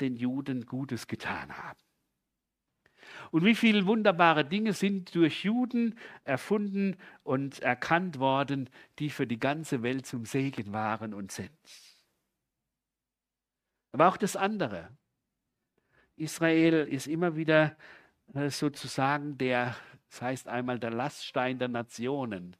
den 0.00 0.16
Juden 0.16 0.64
Gutes 0.64 1.08
getan 1.08 1.58
haben. 1.58 1.78
Und 3.32 3.44
wie 3.44 3.54
viele 3.54 3.84
wunderbare 3.84 4.46
Dinge 4.46 4.72
sind 4.72 5.14
durch 5.14 5.44
Juden 5.44 5.98
erfunden 6.24 6.96
und 7.22 7.58
erkannt 7.58 8.18
worden, 8.18 8.70
die 8.98 9.10
für 9.10 9.26
die 9.26 9.38
ganze 9.38 9.82
Welt 9.82 10.06
zum 10.06 10.24
Segen 10.24 10.72
waren 10.72 11.12
und 11.12 11.32
sind. 11.32 11.50
Aber 13.92 14.08
auch 14.08 14.16
das 14.16 14.36
andere. 14.36 14.88
Israel 16.16 16.88
ist 16.88 17.08
immer 17.08 17.36
wieder 17.36 17.76
äh, 18.32 18.48
sozusagen 18.48 19.36
der 19.36 19.76
das 20.16 20.22
heißt 20.22 20.48
einmal 20.48 20.78
der 20.78 20.92
Laststein 20.92 21.58
der 21.58 21.68
Nationen. 21.68 22.56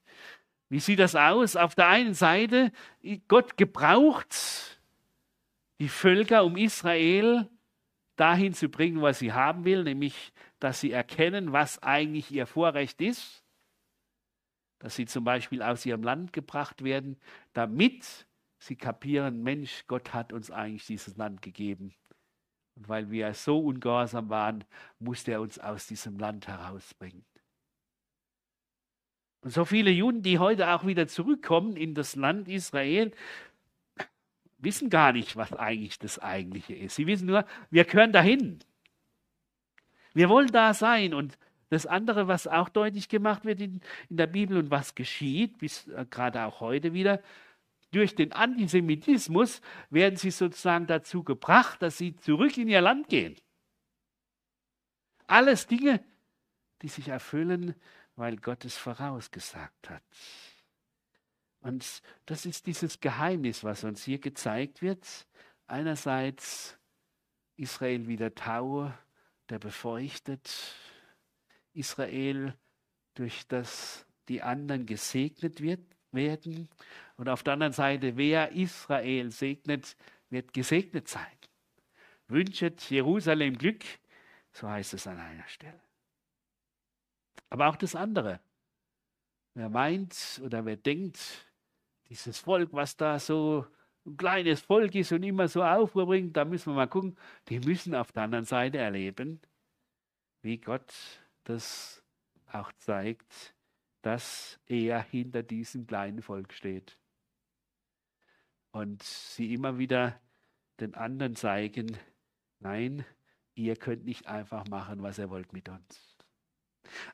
Wie 0.69 0.79
sieht 0.79 0.99
das 0.99 1.17
aus? 1.17 1.57
Auf 1.57 1.75
der 1.75 1.89
einen 1.89 2.13
Seite, 2.13 2.71
Gott 3.29 3.57
gebraucht 3.57 4.79
die 5.79 5.89
Völker, 5.89 6.45
um 6.45 6.59
Israel 6.59 7.49
dahin 8.17 8.53
zu 8.53 8.69
bringen, 8.69 9.01
was 9.01 9.21
sie 9.21 9.33
haben 9.33 9.65
will, 9.65 9.85
nämlich, 9.85 10.35
dass 10.59 10.81
sie 10.81 10.93
erkennen, 10.93 11.53
was 11.53 11.83
eigentlich 11.83 12.31
ihr 12.31 12.47
Vorrecht 12.47 13.01
ist, 13.01 13.43
dass 14.79 14.97
sie 14.97 15.07
zum 15.07 15.25
Beispiel 15.25 15.63
aus 15.63 15.87
ihrem 15.87 16.03
Land 16.03 16.35
gebracht 16.35 16.85
werden, 16.85 17.19
damit 17.55 18.27
sie 18.59 18.77
kapieren, 18.77 19.43
Mensch, 19.43 19.85
Gott 19.87 20.13
hat 20.13 20.35
uns 20.35 20.51
eigentlich 20.51 20.87
dieses 20.87 21.17
Land 21.17 21.41
gegeben. 21.41 21.95
Und 22.75 22.87
weil 22.91 23.11
wir 23.11 23.33
so 23.33 23.59
ungehorsam 23.61 24.29
waren, 24.29 24.65
musste 24.99 25.33
er 25.33 25.41
uns 25.41 25.59
aus 25.59 25.87
diesem 25.87 26.19
Land 26.19 26.49
herausbringen. 26.49 27.25
Und 29.47 29.53
so 29.53 29.65
viele 29.65 29.93
Juden, 29.93 30.23
die 30.23 30.41
heute 30.41 30.71
auch 30.71 30.85
wieder 30.85 31.07
zurückkommen 31.07 31.77
in 31.77 31.95
das 31.95 32.17
Land 32.17 32.49
Israel, 32.49 33.13
wissen 34.59 34.91
gar 34.91 35.13
nicht, 35.13 35.37
was 35.37 35.53
eigentlich 35.53 36.01
das 36.01 36.19
Eigentliche 36.19 36.75
ist. 36.75 36.97
Sie 36.97 37.07
wissen 37.07 37.27
nur, 37.27 37.47
wir 37.71 37.85
gehören 37.85 38.11
dahin. 38.11 38.59
Wir 40.15 40.29
wollen 40.29 40.49
da 40.49 40.75
sein. 40.75 41.15
Und 41.15 41.39
das 41.69 41.87
andere, 41.87 42.27
was 42.27 42.49
auch 42.49 42.69
deutlich 42.69 43.09
gemacht 43.09 43.45
wird 43.45 43.61
in, 43.61 43.83
in 44.11 44.17
der 44.17 44.27
Bibel 44.27 44.57
und 44.57 44.73
was 44.73 44.97
geschieht, 44.97 45.59
bis 45.59 45.87
äh, 45.87 46.05
gerade 46.11 46.45
auch 46.45 46.59
heute 46.59 46.93
wieder, 46.93 47.23
durch 47.93 48.17
den 48.17 48.33
Antisemitismus 48.33 49.61
werden 49.91 50.17
sie 50.17 50.33
sozusagen 50.33 50.89
dazu 50.89 51.23
gebracht, 51.23 51.83
dass 51.83 51.99
sie 51.99 52.17
zurück 52.17 52.59
in 52.59 52.67
ihr 52.67 52.81
Land 52.81 53.09
gehen. 53.09 53.37
Alles 55.29 55.69
Dinge, 55.69 56.03
die 56.83 56.89
sich 56.89 57.07
erfüllen, 57.07 57.77
weil 58.17 58.37
Gott 58.37 58.65
es 58.65 58.77
vorausgesagt 58.77 59.91
hat. 59.91 60.03
Und 61.61 62.03
das 62.27 62.47
ist 62.47 62.67
dieses 62.67 63.01
Geheimnis, 63.01 63.65
was 63.65 63.85
uns 63.85 64.05
hier 64.05 64.19
gezeigt 64.19 64.83
wird. 64.83 65.07
Einerseits 65.67 66.79
Israel 67.57 68.07
wie 68.07 68.17
der 68.17 68.35
Tau, 68.35 68.93
der 69.49 69.59
befeuchtet. 69.59 70.51
Israel, 71.73 72.55
durch 73.15 73.47
das 73.49 74.07
die 74.29 74.43
anderen 74.43 74.87
gesegnet 74.87 75.61
wird, 75.61 75.81
werden. 76.13 76.69
Und 77.17 77.29
auf 77.29 77.43
der 77.43 77.55
anderen 77.55 77.73
Seite, 77.73 78.17
wer 78.17 78.53
Israel 78.53 79.31
segnet, 79.31 79.97
wird 80.31 80.53
gesegnet 80.53 81.09
sein. 81.09 81.27
Wünscht 82.29 82.91
Jerusalem 82.91 83.57
Glück, 83.57 83.85
so 84.53 84.69
heißt 84.69 84.95
es 84.95 85.07
an 85.07 85.19
einer 85.19 85.47
Stelle. 85.47 85.86
Aber 87.51 87.69
auch 87.69 87.77
das 87.77 87.95
andere. 87.95 88.41
Wer 89.55 89.69
meint 89.69 90.41
oder 90.45 90.65
wer 90.65 90.77
denkt, 90.77 91.47
dieses 92.09 92.39
Volk, 92.39 92.73
was 92.73 92.97
da 92.97 93.19
so 93.19 93.67
ein 94.05 94.17
kleines 94.17 94.61
Volk 94.61 94.95
ist 94.95 95.13
und 95.13 95.23
immer 95.23 95.49
so 95.49 95.63
Aufruhr 95.63 96.07
bringt, 96.07 96.37
da 96.37 96.45
müssen 96.45 96.73
wir 96.73 96.77
mal 96.77 96.89
gucken, 96.89 97.17
die 97.49 97.61
müssen 97.61 97.95
auf 97.95 98.13
der 98.13 98.25
anderen 98.25 98.45
Seite 98.45 98.79
erleben, 98.79 99.41
wie 100.43 100.59
Gott 100.59 100.93
das 101.45 102.03
auch 102.53 102.73
zeigt, 102.73 103.55
dass 104.03 104.61
er 104.67 105.03
hinter 105.03 105.43
diesem 105.43 105.87
kleinen 105.87 106.23
Volk 106.23 106.53
steht. 106.53 106.99
Und 108.71 109.03
sie 109.03 109.55
immer 109.55 109.79
wieder 109.79 110.21
den 110.81 110.95
anderen 110.95 111.35
zeigen, 111.35 111.97
nein, 112.61 113.05
ihr 113.55 113.75
könnt 113.77 114.05
nicht 114.05 114.27
einfach 114.27 114.69
machen, 114.69 115.03
was 115.03 115.19
ihr 115.19 115.31
wollt 115.31 115.53
mit 115.53 115.69
uns. 115.69 116.16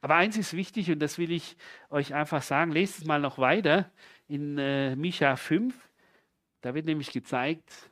Aber 0.00 0.16
eins 0.16 0.36
ist 0.36 0.54
wichtig 0.54 0.90
und 0.90 0.98
das 1.00 1.18
will 1.18 1.32
ich 1.32 1.56
euch 1.90 2.14
einfach 2.14 2.42
sagen. 2.42 2.72
Lest 2.72 2.98
es 2.98 3.04
mal 3.04 3.20
noch 3.20 3.38
weiter 3.38 3.90
in 4.28 4.58
äh, 4.58 4.96
Micha 4.96 5.36
5. 5.36 5.74
Da 6.60 6.74
wird 6.74 6.86
nämlich 6.86 7.10
gezeigt, 7.12 7.90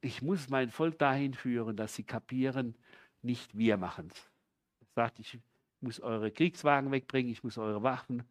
ich 0.00 0.22
muss 0.22 0.48
mein 0.48 0.70
Volk 0.70 0.98
dahin 0.98 1.34
führen, 1.34 1.76
dass 1.76 1.94
sie 1.94 2.04
kapieren, 2.04 2.76
nicht 3.22 3.56
wir 3.56 3.76
machen 3.76 4.10
es. 4.12 4.30
sagt, 4.94 5.18
ich 5.18 5.38
muss 5.80 6.00
eure 6.00 6.30
Kriegswagen 6.30 6.90
wegbringen, 6.92 7.32
ich 7.32 7.42
muss 7.42 7.58
eure 7.58 7.82
Waffen 7.82 8.22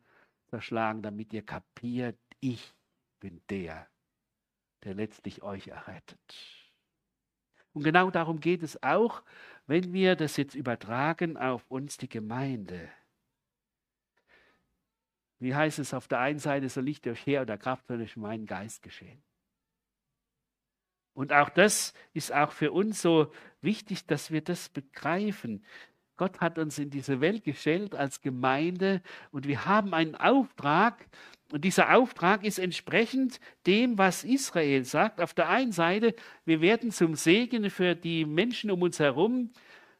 zerschlagen, 0.50 1.02
damit 1.02 1.34
ihr 1.34 1.43
kapiert, 1.43 2.17
ich 2.39 2.74
bin 3.19 3.41
der, 3.50 3.88
der 4.84 4.93
letztlich 4.93 5.41
euch 5.41 5.67
errettet. 5.67 6.19
Und 7.74 7.84
genau 7.84 8.12
darum 8.12 8.39
geht 8.39 8.62
es 8.62 8.82
auch, 8.84 9.24
wenn 9.67 9.93
wir 9.93 10.15
das 10.15 10.38
jetzt 10.38 10.56
übertragen 10.56 11.38
auf 11.38 11.65
uns, 11.69 11.97
die 11.97 12.10
Gemeinde. 12.10 12.89
Wie 15.39 15.56
heißt 15.56 15.80
es 15.80 15.93
auf 15.93 16.08
der 16.08 16.19
einen 16.19 16.39
Seite, 16.39 16.69
soll 16.69 16.84
nicht 16.84 17.06
durch 17.06 17.26
Heer 17.26 17.41
oder 17.41 17.58
Kraft, 17.58 17.88
sondern 17.88 18.06
durch 18.06 18.17
meinen 18.17 18.45
Geist 18.45 18.82
geschehen. 18.82 19.21
Und 21.13 21.32
auch 21.32 21.49
das 21.49 21.93
ist 22.13 22.34
auch 22.34 22.52
für 22.52 22.71
uns 22.71 23.02
so 23.02 23.32
wichtig, 23.62 24.06
dass 24.06 24.32
wir 24.32 24.41
das 24.41 24.69
begreifen. 24.69 25.63
Gott 26.15 26.41
hat 26.41 26.60
uns 26.60 26.78
in 26.78 26.89
diese 26.89 27.21
Welt 27.21 27.43
gestellt 27.43 27.95
als 27.95 28.21
Gemeinde 28.21 29.02
und 29.32 29.47
wir 29.47 29.65
haben 29.65 29.93
einen 29.93 30.15
Auftrag. 30.15 31.08
Und 31.52 31.63
dieser 31.63 31.95
Auftrag 31.95 32.43
ist 32.43 32.60
entsprechend 32.60 33.39
dem, 33.65 33.97
was 33.97 34.23
Israel 34.23 34.86
sagt. 34.86 35.21
Auf 35.21 35.34
der 35.34 35.49
einen 35.49 35.71
Seite, 35.71 36.15
wir 36.45 36.62
werden 36.62 36.91
zum 36.91 37.15
Segen 37.15 37.69
für 37.69 37.95
die 37.95 38.26
Menschen 38.26 38.71
um 38.71 38.82
uns 38.82 38.99
herum, 38.99 39.52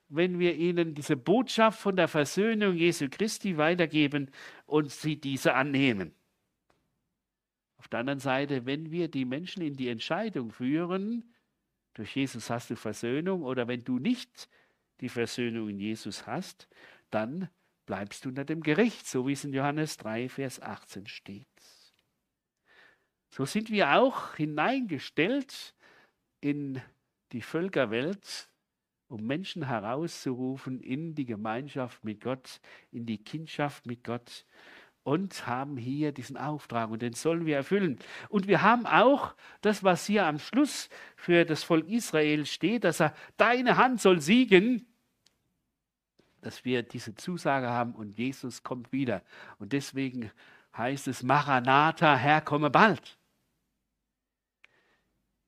wenn 0.10 0.40
wir 0.40 0.56
ihnen 0.56 0.94
diese 0.94 1.18
Botschaft 1.18 1.80
von 1.80 1.96
der 1.96 2.08
Versöhnung 2.08 2.76
Jesu 2.76 3.08
Christi 3.10 3.58
weitergeben 3.58 4.30
und 4.66 4.92
sie 4.92 5.20
diese 5.20 5.56
annehmen. 5.56 6.14
Auf 7.78 7.88
der 7.88 8.00
anderen 8.00 8.20
Seite, 8.20 8.66
wenn 8.66 8.92
wir 8.92 9.08
die 9.08 9.26
Menschen 9.26 9.62
in 9.62 9.76
die 9.76 9.90
Entscheidung 9.90 10.52
führen, 10.52 11.34
durch 11.96 12.16
Jesus 12.16 12.50
hast 12.50 12.70
du 12.70 12.76
Versöhnung, 12.76 13.44
oder 13.44 13.68
wenn 13.68 13.84
du 13.84 14.00
nicht 14.00 14.50
die 15.02 15.10
Versöhnung 15.10 15.70
in 15.70 15.80
Jesus 15.80 16.28
hast, 16.28 16.68
dann 17.10 17.50
bleibst 17.86 18.26
du 18.26 18.30
unter 18.30 18.46
dem 18.46 18.62
Gericht, 18.62 19.08
so 19.08 19.28
wie 19.28 19.34
es 19.34 19.44
in 19.44 19.54
Johannes 19.54 19.98
3, 19.98 20.30
Vers 20.30 20.62
18 20.62 21.08
steht. 21.08 21.48
So 23.30 23.46
sind 23.46 23.70
wir 23.72 23.96
auch 23.96 24.36
hineingestellt 24.36 25.74
in 26.40 26.82
die 27.32 27.42
Völkerwelt, 27.42 28.50
um 29.08 29.26
Menschen 29.26 29.68
herauszurufen 29.68 30.80
in 30.80 31.16
die 31.16 31.26
Gemeinschaft 31.26 32.04
mit 32.04 32.22
Gott, 32.22 32.62
in 32.92 33.06
die 33.06 33.24
Kindschaft 33.24 33.86
mit 33.86 34.04
Gott 34.04 34.46
und 35.04 35.48
haben 35.48 35.78
hier 35.78 36.12
diesen 36.12 36.38
Auftrag 36.38 36.90
und 36.90 37.02
den 37.02 37.14
sollen 37.14 37.46
wir 37.46 37.58
erfüllen. 37.58 38.00
Und 38.30 38.48
wir 38.48 38.62
haben 38.62 38.86
auch 38.86 39.36
das, 39.62 39.84
was 39.84 40.06
hier 40.06 40.26
am 40.26 40.40
Schluss 40.40 40.90
für 41.16 41.46
das 41.46 41.64
Volk 41.64 41.88
Israel 41.90 42.46
steht, 42.46 42.86
dass 42.86 43.02
er, 43.02 43.14
deine 43.38 43.78
Hand 43.78 44.02
soll 44.02 44.22
siegen, 44.22 44.86
dass 46.42 46.66
wir 46.66 46.84
diese 46.84 47.16
Zusage 47.16 47.70
haben 47.70 47.94
und 47.94 48.18
Jesus 48.18 48.64
kommt 48.64 48.92
wieder. 48.92 49.24
Und 49.60 49.74
deswegen 49.74 50.32
heißt 50.76 51.08
es 51.08 51.24
Maranatha, 51.24 52.16
Herr, 52.16 52.42
komme 52.42 52.70
bald. 52.70 53.18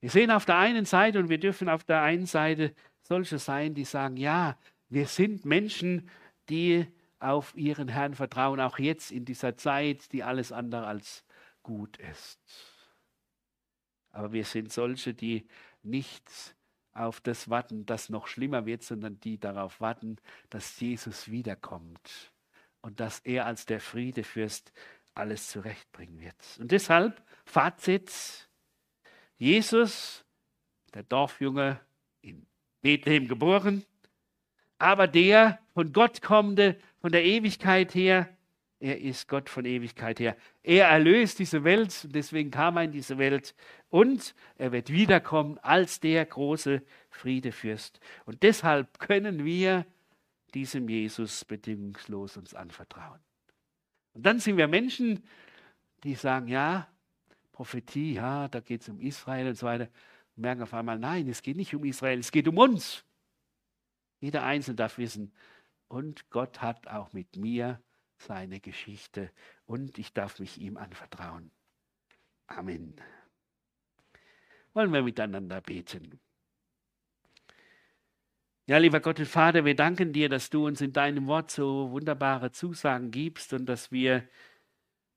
Wir 0.01 0.09
sehen 0.09 0.31
auf 0.31 0.45
der 0.45 0.57
einen 0.57 0.85
Seite 0.85 1.19
und 1.19 1.29
wir 1.29 1.39
dürfen 1.39 1.69
auf 1.69 1.83
der 1.83 2.01
einen 2.01 2.25
Seite 2.25 2.75
solche 3.01 3.39
sein, 3.39 3.73
die 3.73 3.85
sagen, 3.85 4.17
ja, 4.17 4.57
wir 4.89 5.07
sind 5.07 5.45
Menschen, 5.45 6.09
die 6.49 6.87
auf 7.19 7.55
ihren 7.55 7.87
Herrn 7.87 8.13
vertrauen, 8.13 8.59
auch 8.59 8.79
jetzt 8.79 9.11
in 9.11 9.25
dieser 9.25 9.57
Zeit, 9.57 10.11
die 10.11 10.23
alles 10.23 10.51
andere 10.51 10.85
als 10.87 11.23
gut 11.63 11.97
ist. 11.97 12.39
Aber 14.11 14.31
wir 14.31 14.45
sind 14.45 14.71
solche, 14.71 15.13
die 15.13 15.47
nicht 15.83 16.55
auf 16.93 17.19
das 17.19 17.49
warten, 17.49 17.85
das 17.85 18.09
noch 18.09 18.27
schlimmer 18.27 18.65
wird, 18.65 18.81
sondern 18.83 19.19
die 19.19 19.37
darauf 19.37 19.81
warten, 19.81 20.17
dass 20.49 20.79
Jesus 20.79 21.29
wiederkommt 21.29 22.31
und 22.81 22.99
dass 22.99 23.19
er 23.19 23.45
als 23.45 23.65
der 23.65 23.81
Friedefürst 23.81 24.71
alles 25.13 25.49
zurechtbringen 25.49 26.21
wird. 26.21 26.35
Und 26.59 26.71
deshalb, 26.71 27.21
Fazit, 27.45 28.49
Jesus, 29.37 30.23
der 30.93 31.03
Dorfjunge 31.03 31.79
in 32.21 32.45
Bethlehem 32.81 33.27
geboren, 33.27 33.83
aber 34.77 35.07
der 35.07 35.59
von 35.73 35.91
Gott 35.91 36.21
kommende, 36.21 36.79
von 37.05 37.11
der 37.11 37.23
Ewigkeit 37.23 37.93
her, 37.93 38.35
er 38.79 38.99
ist 38.99 39.27
Gott 39.27 39.47
von 39.47 39.63
Ewigkeit 39.63 40.19
her. 40.19 40.35
Er 40.63 40.87
erlöst 40.87 41.37
diese 41.37 41.63
Welt, 41.63 42.07
deswegen 42.15 42.49
kam 42.49 42.77
er 42.77 42.85
in 42.85 42.91
diese 42.91 43.19
Welt. 43.19 43.53
Und 43.91 44.33
er 44.57 44.71
wird 44.71 44.89
wiederkommen 44.89 45.59
als 45.59 45.99
der 45.99 46.25
große 46.25 46.81
Friedefürst. 47.11 47.99
Und 48.25 48.41
deshalb 48.41 48.97
können 48.97 49.45
wir 49.45 49.85
diesem 50.55 50.89
Jesus 50.89 51.45
bedingungslos 51.45 52.37
uns 52.37 52.55
anvertrauen. 52.55 53.19
Und 54.13 54.25
dann 54.25 54.39
sind 54.39 54.57
wir 54.57 54.67
Menschen, 54.67 55.23
die 56.03 56.15
sagen, 56.15 56.47
ja, 56.47 56.87
Prophetie, 57.51 58.15
ja, 58.15 58.47
da 58.47 58.61
geht 58.61 58.81
es 58.81 58.89
um 58.89 58.99
Israel 58.99 59.49
und 59.49 59.59
so 59.59 59.67
weiter. 59.67 59.89
Und 60.35 60.41
merken 60.41 60.63
auf 60.63 60.73
einmal, 60.73 60.97
nein, 60.97 61.29
es 61.29 61.43
geht 61.43 61.55
nicht 61.55 61.75
um 61.75 61.85
Israel, 61.85 62.17
es 62.17 62.31
geht 62.31 62.47
um 62.47 62.57
uns. 62.57 63.05
Jeder 64.21 64.41
Einzelne 64.43 64.77
darf 64.77 64.97
wissen, 64.97 65.31
und 65.87 66.29
Gott 66.29 66.61
hat 66.61 66.87
auch 66.87 67.13
mit 67.13 67.35
mir 67.35 67.81
seine 68.17 68.59
Geschichte 68.59 69.31
und 69.65 69.97
ich 69.97 70.13
darf 70.13 70.39
mich 70.39 70.59
ihm 70.59 70.77
anvertrauen. 70.77 71.51
Amen. 72.47 72.95
Wollen 74.73 74.93
wir 74.93 75.03
miteinander 75.03 75.61
beten. 75.61 76.19
Ja, 78.67 78.77
lieber 78.77 78.99
Gott 78.99 79.19
und 79.19 79.27
Vater, 79.27 79.63
wir 79.63 79.75
danken 79.75 80.11
dir, 80.11 80.27
dass 80.27 80.49
du 80.49 80.65
uns 80.65 80.81
in 80.81 80.91
deinem 80.91 81.27
Wort 81.27 81.51
so 81.51 81.91
wunderbare 81.91 82.51
Zusagen 82.51 83.11
gibst 83.11 83.53
und 83.53 83.67
dass 83.67 83.91
wir, 83.91 84.27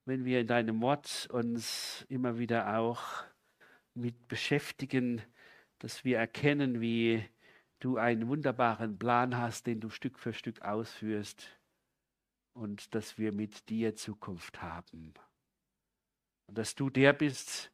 wenn 0.05 0.25
wir 0.27 0.41
in 0.41 0.47
deinem 0.47 0.83
Wort 0.83 1.29
uns 1.33 2.05
immer 2.11 2.39
wieder 2.39 2.79
auch 2.79 3.25
mit 3.95 4.29
beschäftigen, 4.29 5.23
dass 5.79 6.05
wir 6.05 6.19
erkennen, 6.19 6.81
wie 6.81 7.25
du 7.81 7.97
einen 7.97 8.29
wunderbaren 8.29 8.99
Plan 8.99 9.37
hast, 9.37 9.67
den 9.67 9.81
du 9.81 9.91
Stück 9.91 10.19
für 10.19 10.33
Stück 10.33 10.63
ausführst 10.63 11.59
und 12.53 12.95
dass 12.95 13.19
wir 13.19 13.33
mit 13.33 13.69
dir 13.69 13.95
Zukunft 13.95 14.63
haben. 14.63 15.15
Und 16.47 16.59
dass 16.59 16.75
du 16.75 16.91
der 16.91 17.13
bist, 17.13 17.73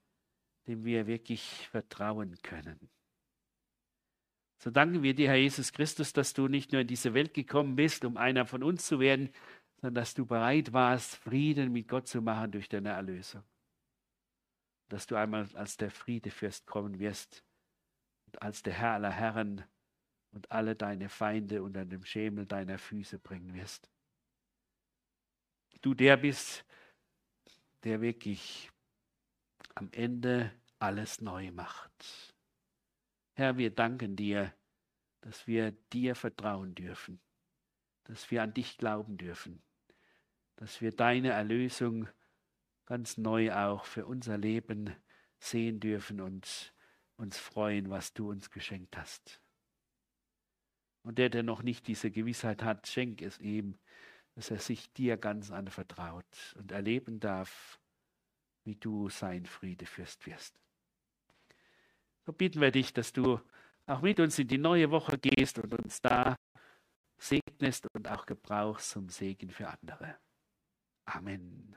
dem 0.66 0.84
wir 0.84 1.06
wirklich 1.06 1.68
vertrauen 1.68 2.36
können. 2.42 2.90
So 4.58 4.70
danken 4.70 5.02
wir 5.02 5.14
dir, 5.14 5.28
Herr 5.28 5.36
Jesus 5.36 5.72
Christus, 5.72 6.12
dass 6.12 6.32
du 6.32 6.48
nicht 6.48 6.72
nur 6.72 6.80
in 6.80 6.86
diese 6.86 7.12
Welt 7.12 7.34
gekommen 7.34 7.76
bist, 7.76 8.04
um 8.04 8.16
einer 8.16 8.46
von 8.46 8.62
uns 8.62 8.86
zu 8.86 8.98
werden, 8.98 9.30
sondern 9.76 9.94
dass 9.94 10.14
du 10.14 10.24
bereit 10.24 10.72
warst, 10.72 11.16
Frieden 11.16 11.72
mit 11.72 11.88
Gott 11.88 12.08
zu 12.08 12.22
machen 12.22 12.52
durch 12.52 12.68
deine 12.68 12.90
Erlösung. 12.90 13.42
Dass 14.88 15.06
du 15.06 15.16
einmal 15.16 15.48
als 15.54 15.76
der 15.76 15.90
Friedefürst 15.90 16.66
kommen 16.66 16.98
wirst 16.98 17.44
und 18.26 18.40
als 18.40 18.62
der 18.62 18.72
Herr 18.72 18.92
aller 18.92 19.10
Herren 19.10 19.64
und 20.34 20.50
alle 20.50 20.74
deine 20.74 21.08
Feinde 21.08 21.62
unter 21.62 21.84
dem 21.84 22.04
Schemel 22.04 22.46
deiner 22.46 22.78
Füße 22.78 23.18
bringen 23.18 23.54
wirst. 23.54 23.88
Du 25.80 25.94
der 25.94 26.16
bist, 26.16 26.64
der 27.84 28.00
wirklich 28.00 28.70
am 29.74 29.88
Ende 29.92 30.50
alles 30.78 31.20
neu 31.20 31.52
macht. 31.52 32.34
Herr, 33.34 33.58
wir 33.58 33.70
danken 33.70 34.16
dir, 34.16 34.52
dass 35.20 35.46
wir 35.46 35.72
dir 35.92 36.14
vertrauen 36.14 36.74
dürfen, 36.74 37.20
dass 38.04 38.30
wir 38.30 38.42
an 38.42 38.54
dich 38.54 38.76
glauben 38.76 39.16
dürfen, 39.16 39.62
dass 40.56 40.80
wir 40.80 40.92
deine 40.92 41.30
Erlösung 41.30 42.08
ganz 42.86 43.16
neu 43.16 43.52
auch 43.52 43.84
für 43.84 44.06
unser 44.06 44.36
Leben 44.36 44.94
sehen 45.38 45.80
dürfen 45.80 46.20
und 46.20 46.74
uns 47.16 47.38
freuen, 47.38 47.90
was 47.90 48.12
du 48.12 48.30
uns 48.30 48.50
geschenkt 48.50 48.96
hast. 48.96 49.43
Und 51.04 51.18
der, 51.18 51.28
der 51.28 51.42
noch 51.42 51.62
nicht 51.62 51.86
diese 51.86 52.10
Gewissheit 52.10 52.62
hat, 52.62 52.88
schenk 52.88 53.22
es 53.22 53.38
ihm, 53.38 53.78
dass 54.34 54.50
er 54.50 54.58
sich 54.58 54.92
dir 54.92 55.16
ganz 55.16 55.50
anvertraut 55.50 56.56
und 56.58 56.72
erleben 56.72 57.20
darf, 57.20 57.78
wie 58.64 58.74
du 58.74 59.08
sein 59.10 59.46
Friedefürst 59.46 60.26
wirst. 60.26 60.58
So 62.26 62.32
bitten 62.32 62.60
wir 62.60 62.70
dich, 62.70 62.92
dass 62.94 63.12
du 63.12 63.38
auch 63.86 64.00
mit 64.00 64.18
uns 64.18 64.38
in 64.38 64.48
die 64.48 64.58
neue 64.58 64.90
Woche 64.90 65.18
gehst 65.18 65.58
und 65.58 65.74
uns 65.74 66.00
da 66.00 66.36
segnest 67.18 67.86
und 67.94 68.08
auch 68.08 68.24
gebrauchst 68.24 68.90
zum 68.90 69.10
Segen 69.10 69.50
für 69.50 69.68
andere. 69.68 70.16
Amen. 71.04 71.76